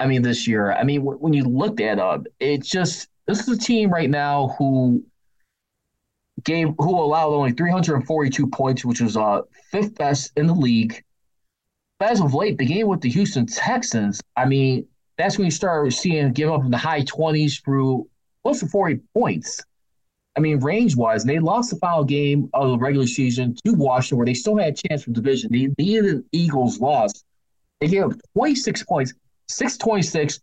I 0.00 0.06
mean, 0.06 0.22
this 0.22 0.48
year. 0.48 0.72
I 0.72 0.82
mean, 0.82 1.02
when 1.02 1.34
you 1.34 1.44
looked 1.44 1.80
at 1.80 1.98
them, 1.98 2.24
it's 2.40 2.68
just 2.68 3.08
this 3.26 3.40
is 3.40 3.48
a 3.48 3.58
team 3.58 3.90
right 3.90 4.10
now 4.10 4.56
who 4.58 5.04
gave 6.42 6.68
who 6.78 6.98
allowed 6.98 7.34
only 7.34 7.52
342 7.52 8.46
points, 8.48 8.84
which 8.84 9.00
was 9.00 9.16
uh 9.16 9.42
fifth 9.70 9.94
best 9.96 10.32
in 10.36 10.46
the 10.46 10.54
league. 10.54 11.04
But 11.98 12.12
as 12.12 12.20
of 12.20 12.32
late, 12.32 12.56
the 12.56 12.64
game 12.64 12.88
with 12.88 13.02
the 13.02 13.10
Houston 13.10 13.44
Texans, 13.44 14.22
I 14.34 14.46
mean, 14.46 14.86
that's 15.18 15.36
when 15.36 15.44
you 15.44 15.50
start 15.50 15.92
seeing 15.92 16.32
give 16.32 16.50
up 16.50 16.64
in 16.64 16.70
the 16.70 16.78
high 16.78 17.02
20s 17.02 17.62
through 17.62 18.08
close 18.42 18.60
to 18.60 18.66
40 18.66 19.00
points. 19.12 19.62
I 20.34 20.40
mean, 20.40 20.60
range 20.60 20.96
wise, 20.96 21.24
they 21.24 21.38
lost 21.38 21.70
the 21.70 21.76
final 21.76 22.04
game 22.04 22.48
of 22.54 22.70
the 22.70 22.78
regular 22.78 23.06
season 23.06 23.54
to 23.66 23.74
Washington, 23.74 24.16
where 24.16 24.26
they 24.26 24.32
still 24.32 24.56
had 24.56 24.72
a 24.72 24.88
chance 24.88 25.04
for 25.04 25.10
division. 25.10 25.52
The, 25.52 25.68
the 25.76 26.24
Eagles 26.32 26.80
lost. 26.80 27.24
They 27.80 27.88
gave 27.88 28.04
up 28.04 28.12
26 28.34 28.82
points. 28.84 29.12
626, 29.50 30.40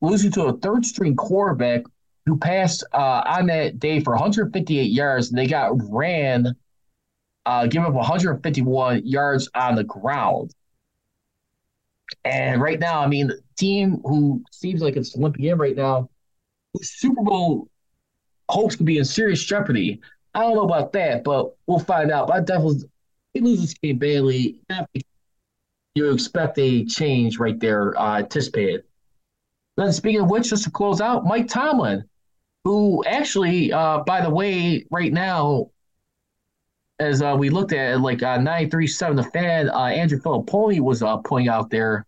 losing 0.00 0.30
to 0.32 0.44
a 0.44 0.56
third 0.58 0.84
string 0.84 1.16
quarterback 1.16 1.82
who 2.26 2.36
passed 2.36 2.84
uh, 2.92 3.22
on 3.26 3.46
that 3.46 3.78
day 3.78 4.00
for 4.00 4.12
158 4.12 4.82
yards. 4.84 5.30
And 5.30 5.38
they 5.38 5.46
got 5.46 5.72
ran, 5.90 6.54
uh, 7.46 7.66
giving 7.66 7.86
up 7.86 7.94
151 7.94 9.06
yards 9.06 9.48
on 9.54 9.74
the 9.74 9.84
ground. 9.84 10.52
And 12.24 12.60
right 12.60 12.78
now, 12.78 13.00
I 13.00 13.06
mean, 13.06 13.28
the 13.28 13.40
team 13.56 14.00
who 14.04 14.42
seems 14.50 14.80
like 14.80 14.96
it's 14.96 15.16
limping 15.16 15.44
in 15.44 15.58
right 15.58 15.76
now, 15.76 16.08
Super 16.80 17.22
Bowl 17.22 17.68
hopes 18.48 18.76
could 18.76 18.86
be 18.86 18.98
in 18.98 19.04
serious 19.04 19.42
jeopardy. 19.42 20.00
I 20.34 20.40
don't 20.40 20.54
know 20.54 20.64
about 20.64 20.92
that, 20.92 21.24
but 21.24 21.54
we'll 21.66 21.78
find 21.78 22.10
out. 22.10 22.28
But 22.28 22.36
I 22.36 22.40
definitely, 22.40 22.88
he 23.34 23.40
loses 23.40 23.74
game 23.74 23.98
Bailey 23.98 24.60
you 25.98 26.12
expect 26.12 26.58
a 26.58 26.84
change 26.84 27.38
right 27.38 27.58
there 27.58 27.98
uh, 28.00 28.18
anticipated. 28.18 28.84
Then, 29.76 29.92
speaking 29.92 30.22
of 30.22 30.30
which, 30.30 30.50
just 30.50 30.64
to 30.64 30.70
close 30.70 31.00
out, 31.00 31.24
Mike 31.24 31.48
Tomlin, 31.48 32.08
who 32.64 33.04
actually, 33.04 33.72
uh, 33.72 33.98
by 34.06 34.20
the 34.20 34.30
way, 34.30 34.86
right 34.90 35.12
now, 35.12 35.70
as 36.98 37.22
uh, 37.22 37.36
we 37.38 37.50
looked 37.50 37.72
at 37.72 37.94
it, 37.94 37.98
like 37.98 38.22
uh, 38.22 38.36
937, 38.36 39.16
the 39.16 39.22
fan, 39.22 39.70
uh, 39.70 39.84
Andrew 39.84 40.20
Fillipponi 40.20 40.80
was 40.80 41.02
uh, 41.02 41.16
putting 41.18 41.48
out 41.48 41.70
there, 41.70 42.06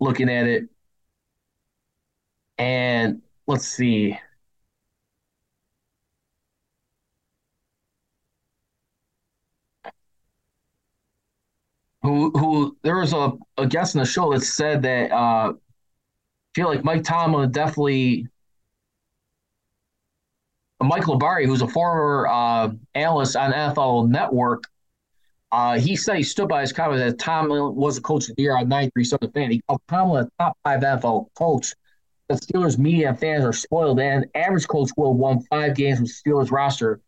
looking 0.00 0.28
at 0.28 0.46
it. 0.46 0.68
And 2.58 3.22
let's 3.46 3.66
see. 3.66 4.18
Who 12.02 12.30
who 12.30 12.76
there 12.82 12.98
was 12.98 13.12
a, 13.12 13.32
a 13.58 13.66
guest 13.66 13.94
in 13.94 14.00
the 14.00 14.06
show 14.06 14.32
that 14.32 14.40
said 14.40 14.82
that 14.82 15.12
uh 15.12 15.52
feel 16.54 16.68
like 16.68 16.84
Mike 16.84 17.04
Tomlin 17.04 17.50
definitely 17.50 18.28
Mike 20.82 21.06
Lombardi, 21.06 21.46
who's 21.46 21.62
a 21.62 21.68
former 21.68 22.26
uh, 22.26 22.70
analyst 22.94 23.36
on 23.36 23.52
NFL 23.52 24.08
Network, 24.08 24.64
uh, 25.52 25.78
he 25.78 25.96
said 25.96 26.16
he 26.16 26.22
stood 26.22 26.48
by 26.48 26.62
his 26.62 26.72
comment 26.72 26.98
that 26.98 27.18
Tomlin 27.18 27.74
was 27.74 27.98
a 27.98 28.00
coach 28.00 28.28
of 28.28 28.36
the 28.36 28.42
year 28.42 28.56
on 28.56 28.68
937 28.68 29.30
fan. 29.32 29.50
He 29.50 29.62
called 29.68 29.80
Tomlin 29.88 30.24
a 30.24 30.42
top 30.42 30.56
five 30.64 30.80
NFL 30.80 31.26
coach. 31.34 31.74
The 32.28 32.34
Steelers 32.34 32.78
media 32.78 33.10
and 33.10 33.18
fans 33.18 33.44
are 33.44 33.52
spoiled, 33.52 34.00
and 34.00 34.26
average 34.34 34.66
coach 34.66 34.90
will 34.96 35.14
won 35.14 35.42
five 35.42 35.76
games 35.76 36.00
with 36.00 36.10
Steelers 36.10 36.50
roster. 36.50 37.00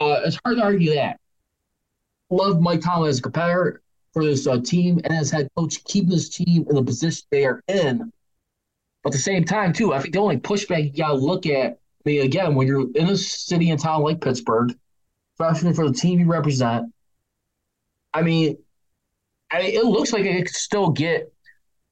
Uh, 0.00 0.20
it's 0.24 0.38
hard 0.44 0.58
to 0.58 0.62
argue 0.62 0.94
that. 0.94 1.18
Love 2.28 2.60
Mike 2.60 2.80
Tomlin 2.80 3.08
as 3.08 3.18
a 3.18 3.22
competitor 3.22 3.82
for 4.12 4.24
this 4.24 4.46
uh, 4.46 4.60
team 4.60 5.00
and 5.04 5.12
as 5.12 5.30
head 5.30 5.48
coach, 5.56 5.82
keep 5.84 6.08
this 6.08 6.28
team 6.28 6.66
in 6.68 6.74
the 6.74 6.82
position 6.82 7.26
they 7.30 7.44
are 7.44 7.62
in. 7.68 8.12
But 9.02 9.10
at 9.10 9.12
the 9.12 9.18
same 9.18 9.44
time, 9.44 9.72
too, 9.72 9.94
I 9.94 10.00
think 10.00 10.14
the 10.14 10.20
only 10.20 10.38
pushback 10.38 10.84
you 10.84 10.92
got 10.92 11.08
to 11.08 11.14
look 11.14 11.46
at, 11.46 11.72
I 11.72 12.02
mean, 12.04 12.22
again, 12.22 12.54
when 12.54 12.66
you're 12.66 12.90
in 12.94 13.08
a 13.08 13.16
city 13.16 13.70
and 13.70 13.80
town 13.80 14.02
like 14.02 14.20
Pittsburgh, 14.20 14.74
especially 15.34 15.72
for 15.72 15.88
the 15.88 15.94
team 15.94 16.20
you 16.20 16.26
represent, 16.26 16.92
I 18.12 18.22
mean, 18.22 18.58
I 19.50 19.62
mean, 19.62 19.74
it 19.74 19.84
looks 19.84 20.12
like 20.12 20.24
it 20.24 20.46
could 20.46 20.54
still 20.54 20.90
get 20.90 21.32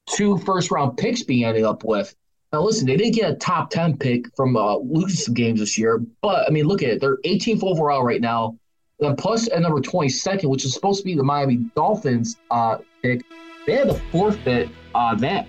two 0.07 0.37
first 0.39 0.71
round 0.71 0.97
picks 0.97 1.23
being 1.23 1.45
ended 1.45 1.63
up 1.63 1.83
with. 1.83 2.15
Now, 2.51 2.61
listen, 2.61 2.87
they 2.87 2.97
didn't 2.97 3.15
get 3.15 3.31
a 3.31 3.35
top 3.35 3.69
10 3.69 3.97
pick 3.97 4.35
from 4.35 4.57
uh, 4.57 4.77
losing 4.77 5.15
some 5.15 5.33
games 5.35 5.59
this 5.59 5.77
year, 5.77 6.03
but 6.21 6.47
I 6.47 6.49
mean, 6.51 6.65
look 6.65 6.81
at 6.81 6.89
it. 6.89 7.01
They're 7.01 7.17
18th 7.17 7.63
overall 7.63 8.03
right 8.03 8.21
now. 8.21 8.57
Then 8.99 9.15
plus 9.15 9.49
at 9.49 9.61
number 9.61 9.79
22nd, 9.79 10.49
which 10.49 10.65
is 10.65 10.73
supposed 10.73 10.99
to 10.99 11.05
be 11.05 11.15
the 11.15 11.23
Miami 11.23 11.57
Dolphins 11.75 12.37
uh, 12.51 12.77
pick, 13.01 13.23
they 13.65 13.75
had 13.75 13.87
to 13.87 14.01
forfeit 14.11 14.69
uh, 14.93 15.15
that 15.15 15.47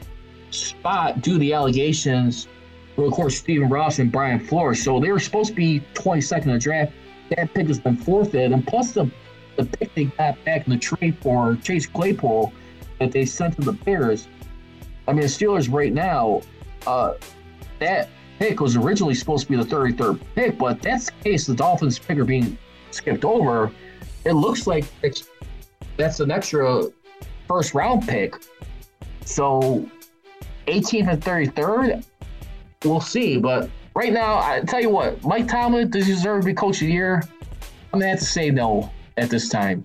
spot 0.50 1.20
due 1.20 1.34
to 1.34 1.38
the 1.38 1.52
allegations 1.52 2.48
of 3.06 3.12
course, 3.12 3.38
Stephen 3.38 3.68
Ross 3.68 3.98
and 3.98 4.10
Brian 4.10 4.40
Flores. 4.40 4.82
So 4.82 5.00
they 5.00 5.10
were 5.10 5.20
supposed 5.20 5.50
to 5.50 5.54
be 5.54 5.80
22nd 5.94 6.42
in 6.42 6.52
the 6.52 6.58
draft. 6.58 6.92
That 7.36 7.52
pick 7.54 7.68
has 7.68 7.80
been 7.80 7.96
forfeited. 7.96 8.52
And 8.52 8.66
plus 8.66 8.92
the, 8.92 9.10
the 9.56 9.64
pick 9.64 9.94
they 9.94 10.04
got 10.04 10.42
back 10.44 10.66
in 10.66 10.72
the 10.72 10.78
trade 10.78 11.16
for 11.20 11.56
Chase 11.56 11.86
Claypool 11.86 12.52
that 12.98 13.12
they 13.12 13.24
sent 13.24 13.56
to 13.56 13.62
the 13.62 13.72
Bears. 13.72 14.28
I 15.08 15.12
mean, 15.12 15.22
the 15.22 15.28
Steelers 15.28 15.72
right 15.72 15.92
now, 15.92 16.42
uh, 16.86 17.14
that 17.78 18.08
pick 18.38 18.60
was 18.60 18.76
originally 18.76 19.14
supposed 19.14 19.46
to 19.46 19.50
be 19.50 19.56
the 19.56 19.64
33rd 19.64 20.20
pick, 20.34 20.58
but 20.58 20.82
that's 20.82 21.06
the 21.06 21.12
case. 21.22 21.46
The 21.46 21.54
Dolphins 21.54 21.98
pick 21.98 22.18
are 22.18 22.24
being 22.24 22.58
skipped 22.90 23.24
over, 23.24 23.70
it 24.24 24.32
looks 24.32 24.66
like 24.66 24.84
it's 25.02 25.28
that's 25.96 26.20
an 26.20 26.30
extra 26.30 26.84
first 27.46 27.74
round 27.74 28.06
pick. 28.06 28.34
So 29.24 29.88
18th 30.66 31.08
and 31.12 31.22
33rd, 31.22 32.04
we'll 32.84 33.00
see. 33.00 33.36
But 33.36 33.70
right 33.94 34.12
now, 34.12 34.38
I 34.38 34.60
tell 34.60 34.80
you 34.80 34.90
what, 34.90 35.22
Mike 35.24 35.48
Tomlin 35.48 35.90
does 35.90 36.06
he 36.06 36.12
deserve 36.12 36.42
to 36.42 36.46
be 36.46 36.54
coach 36.54 36.80
of 36.80 36.86
the 36.86 36.92
year? 36.92 37.22
I'm 37.92 37.98
gonna 37.98 38.10
have 38.10 38.18
to 38.20 38.24
say 38.24 38.50
no 38.50 38.90
at 39.16 39.30
this 39.30 39.48
time. 39.48 39.84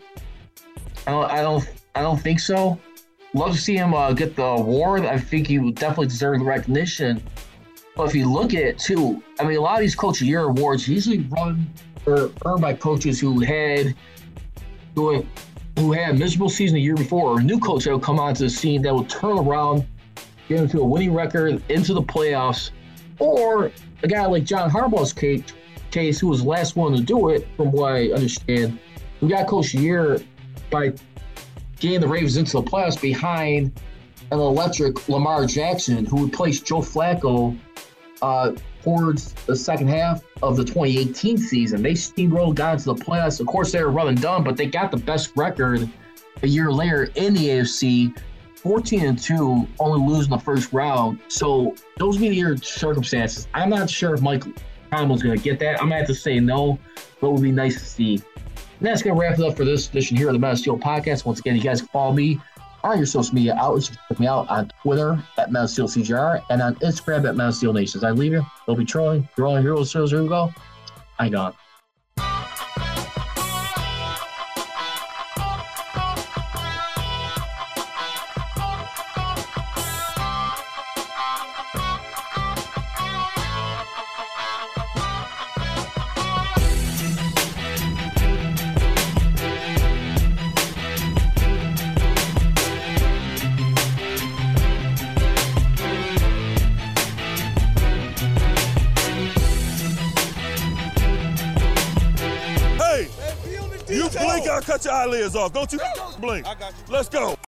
I 1.07 1.11
don't, 1.11 1.31
I 1.31 1.41
don't, 1.41 1.69
I 1.95 2.01
don't 2.01 2.19
think 2.19 2.39
so. 2.39 2.79
Love 3.33 3.53
to 3.53 3.57
see 3.57 3.75
him 3.75 3.93
uh, 3.93 4.13
get 4.13 4.35
the 4.35 4.43
award. 4.43 5.05
I 5.05 5.17
think 5.17 5.47
he 5.47 5.57
definitely 5.71 6.07
deserve 6.07 6.39
the 6.39 6.45
recognition. 6.45 7.21
But 7.95 8.09
if 8.09 8.15
you 8.15 8.31
look 8.31 8.53
at 8.53 8.61
it 8.61 8.79
too, 8.79 9.21
I 9.39 9.43
mean, 9.43 9.57
a 9.57 9.61
lot 9.61 9.75
of 9.75 9.81
these 9.81 9.95
coach 9.95 10.21
of 10.21 10.27
year 10.27 10.43
awards 10.43 10.87
usually 10.87 11.21
run 11.29 11.67
or 12.05 12.31
earned 12.45 12.61
by 12.61 12.73
coaches 12.73 13.19
who 13.19 13.39
had 13.39 13.95
who, 14.95 15.25
who 15.77 15.91
had 15.91 16.17
miserable 16.17 16.49
season 16.49 16.75
the 16.75 16.81
year 16.81 16.95
before, 16.95 17.31
or 17.31 17.39
a 17.39 17.43
new 17.43 17.59
coach 17.59 17.83
that 17.83 17.91
will 17.91 17.99
come 17.99 18.19
onto 18.19 18.43
the 18.45 18.49
scene 18.49 18.81
that 18.83 18.93
will 18.93 19.05
turn 19.05 19.37
around, 19.37 19.85
get 20.47 20.59
into 20.59 20.79
a 20.79 20.85
winning 20.85 21.13
record, 21.13 21.61
into 21.69 21.93
the 21.93 22.01
playoffs, 22.01 22.71
or 23.19 23.71
a 24.03 24.07
guy 24.07 24.25
like 24.25 24.45
John 24.45 24.69
Harbaugh's 24.69 25.11
case, 25.11 25.43
case 25.91 26.19
who 26.19 26.27
was 26.27 26.43
the 26.43 26.47
last 26.47 26.75
one 26.75 26.93
to 26.95 27.01
do 27.01 27.29
it, 27.29 27.47
from 27.57 27.71
what 27.71 27.93
I 27.93 28.09
understand, 28.09 28.79
who 29.19 29.29
got 29.29 29.47
coach 29.47 29.73
year 29.73 30.19
by 30.69 30.93
getting 31.79 31.99
the 31.99 32.07
Ravens 32.07 32.37
into 32.37 32.53
the 32.53 32.63
playoffs 32.63 32.99
behind 33.01 33.71
an 34.31 34.39
electric 34.39 35.07
Lamar 35.09 35.45
Jackson, 35.45 36.05
who 36.05 36.25
replaced 36.25 36.65
Joe 36.65 36.79
Flacco 36.79 37.57
uh, 38.21 38.53
towards 38.85 39.33
the 39.47 39.55
second 39.55 39.87
half 39.87 40.21
of 40.43 40.55
the 40.55 40.63
2018 40.63 41.39
season. 41.39 41.81
They 41.81 41.93
steamrolled, 41.93 42.53
got 42.53 42.73
into 42.73 42.85
the 42.85 42.95
playoffs. 42.95 43.39
Of 43.39 43.47
course, 43.47 43.71
they 43.71 43.81
were 43.81 43.89
running 43.89 44.13
dumb, 44.13 44.43
but 44.43 44.55
they 44.55 44.67
got 44.67 44.91
the 44.91 44.97
best 44.97 45.31
record 45.35 45.89
a 46.43 46.47
year 46.47 46.71
later 46.71 47.09
in 47.15 47.33
the 47.33 47.49
AFC. 47.49 48.15
14 48.57 49.05
and 49.05 49.19
2, 49.19 49.67
only 49.79 50.13
losing 50.13 50.31
the 50.31 50.37
first 50.37 50.71
round. 50.71 51.19
So 51.29 51.75
those 51.97 52.17
be 52.17 52.29
the 52.29 52.57
circumstances. 52.57 53.47
I'm 53.55 53.69
not 53.69 53.89
sure 53.89 54.13
if 54.13 54.21
Mike 54.21 54.43
Tomlin's 54.91 55.23
going 55.23 55.37
to 55.37 55.43
get 55.43 55.59
that. 55.59 55.81
I'm 55.81 55.89
going 55.89 55.91
to 55.91 55.97
have 55.97 56.07
to 56.07 56.15
say 56.15 56.39
no, 56.39 56.77
but 57.19 57.27
it 57.27 57.31
would 57.31 57.41
be 57.41 57.51
nice 57.51 57.79
to 57.79 57.85
see. 57.85 58.13
And 58.15 58.87
that's 58.87 59.01
going 59.01 59.15
to 59.15 59.21
wrap 59.21 59.39
it 59.39 59.45
up 59.45 59.57
for 59.57 59.65
this 59.65 59.89
edition 59.89 60.15
here 60.15 60.29
of 60.29 60.39
the 60.39 60.47
of 60.47 60.59
Steel 60.59 60.77
podcast. 60.77 61.25
Once 61.25 61.39
again, 61.39 61.55
you 61.55 61.61
guys 61.61 61.81
can 61.81 61.89
follow 61.89 62.13
me 62.13 62.39
on 62.85 62.97
your 62.97 63.05
social 63.05 63.33
media 63.33 63.55
outlets. 63.59 63.91
Check 64.07 64.19
me 64.19 64.27
out 64.27 64.47
on 64.49 64.71
Twitter 64.81 65.21
at 65.37 65.51
CGR 65.87 66.43
and 66.49 66.61
on 66.61 66.75
Instagram 66.75 67.27
at 67.27 67.35
Mount 67.35 67.55
Steel 67.55 67.73
Nations. 67.73 68.03
I 68.03 68.11
leave 68.11 68.31
you. 68.31 68.45
They'll 68.65 68.75
be 68.75 68.85
trolling. 68.85 69.27
You're 69.37 69.47
all 69.47 69.57
heroes. 69.57 69.91
Here 69.91 70.03
we 70.03 70.27
go. 70.27 70.53
I 71.19 71.29
gone. 71.29 71.53
You 105.35 105.41
blink, 105.41 105.55
I'll 105.55 105.65
cut 105.65 105.73
your 105.73 105.81
eyelids 105.81 105.99
off. 105.99 106.13
Don't 106.13 106.15
you 106.15 106.21
blink. 106.21 106.47
Let's 106.89 107.09
go. 107.09 107.35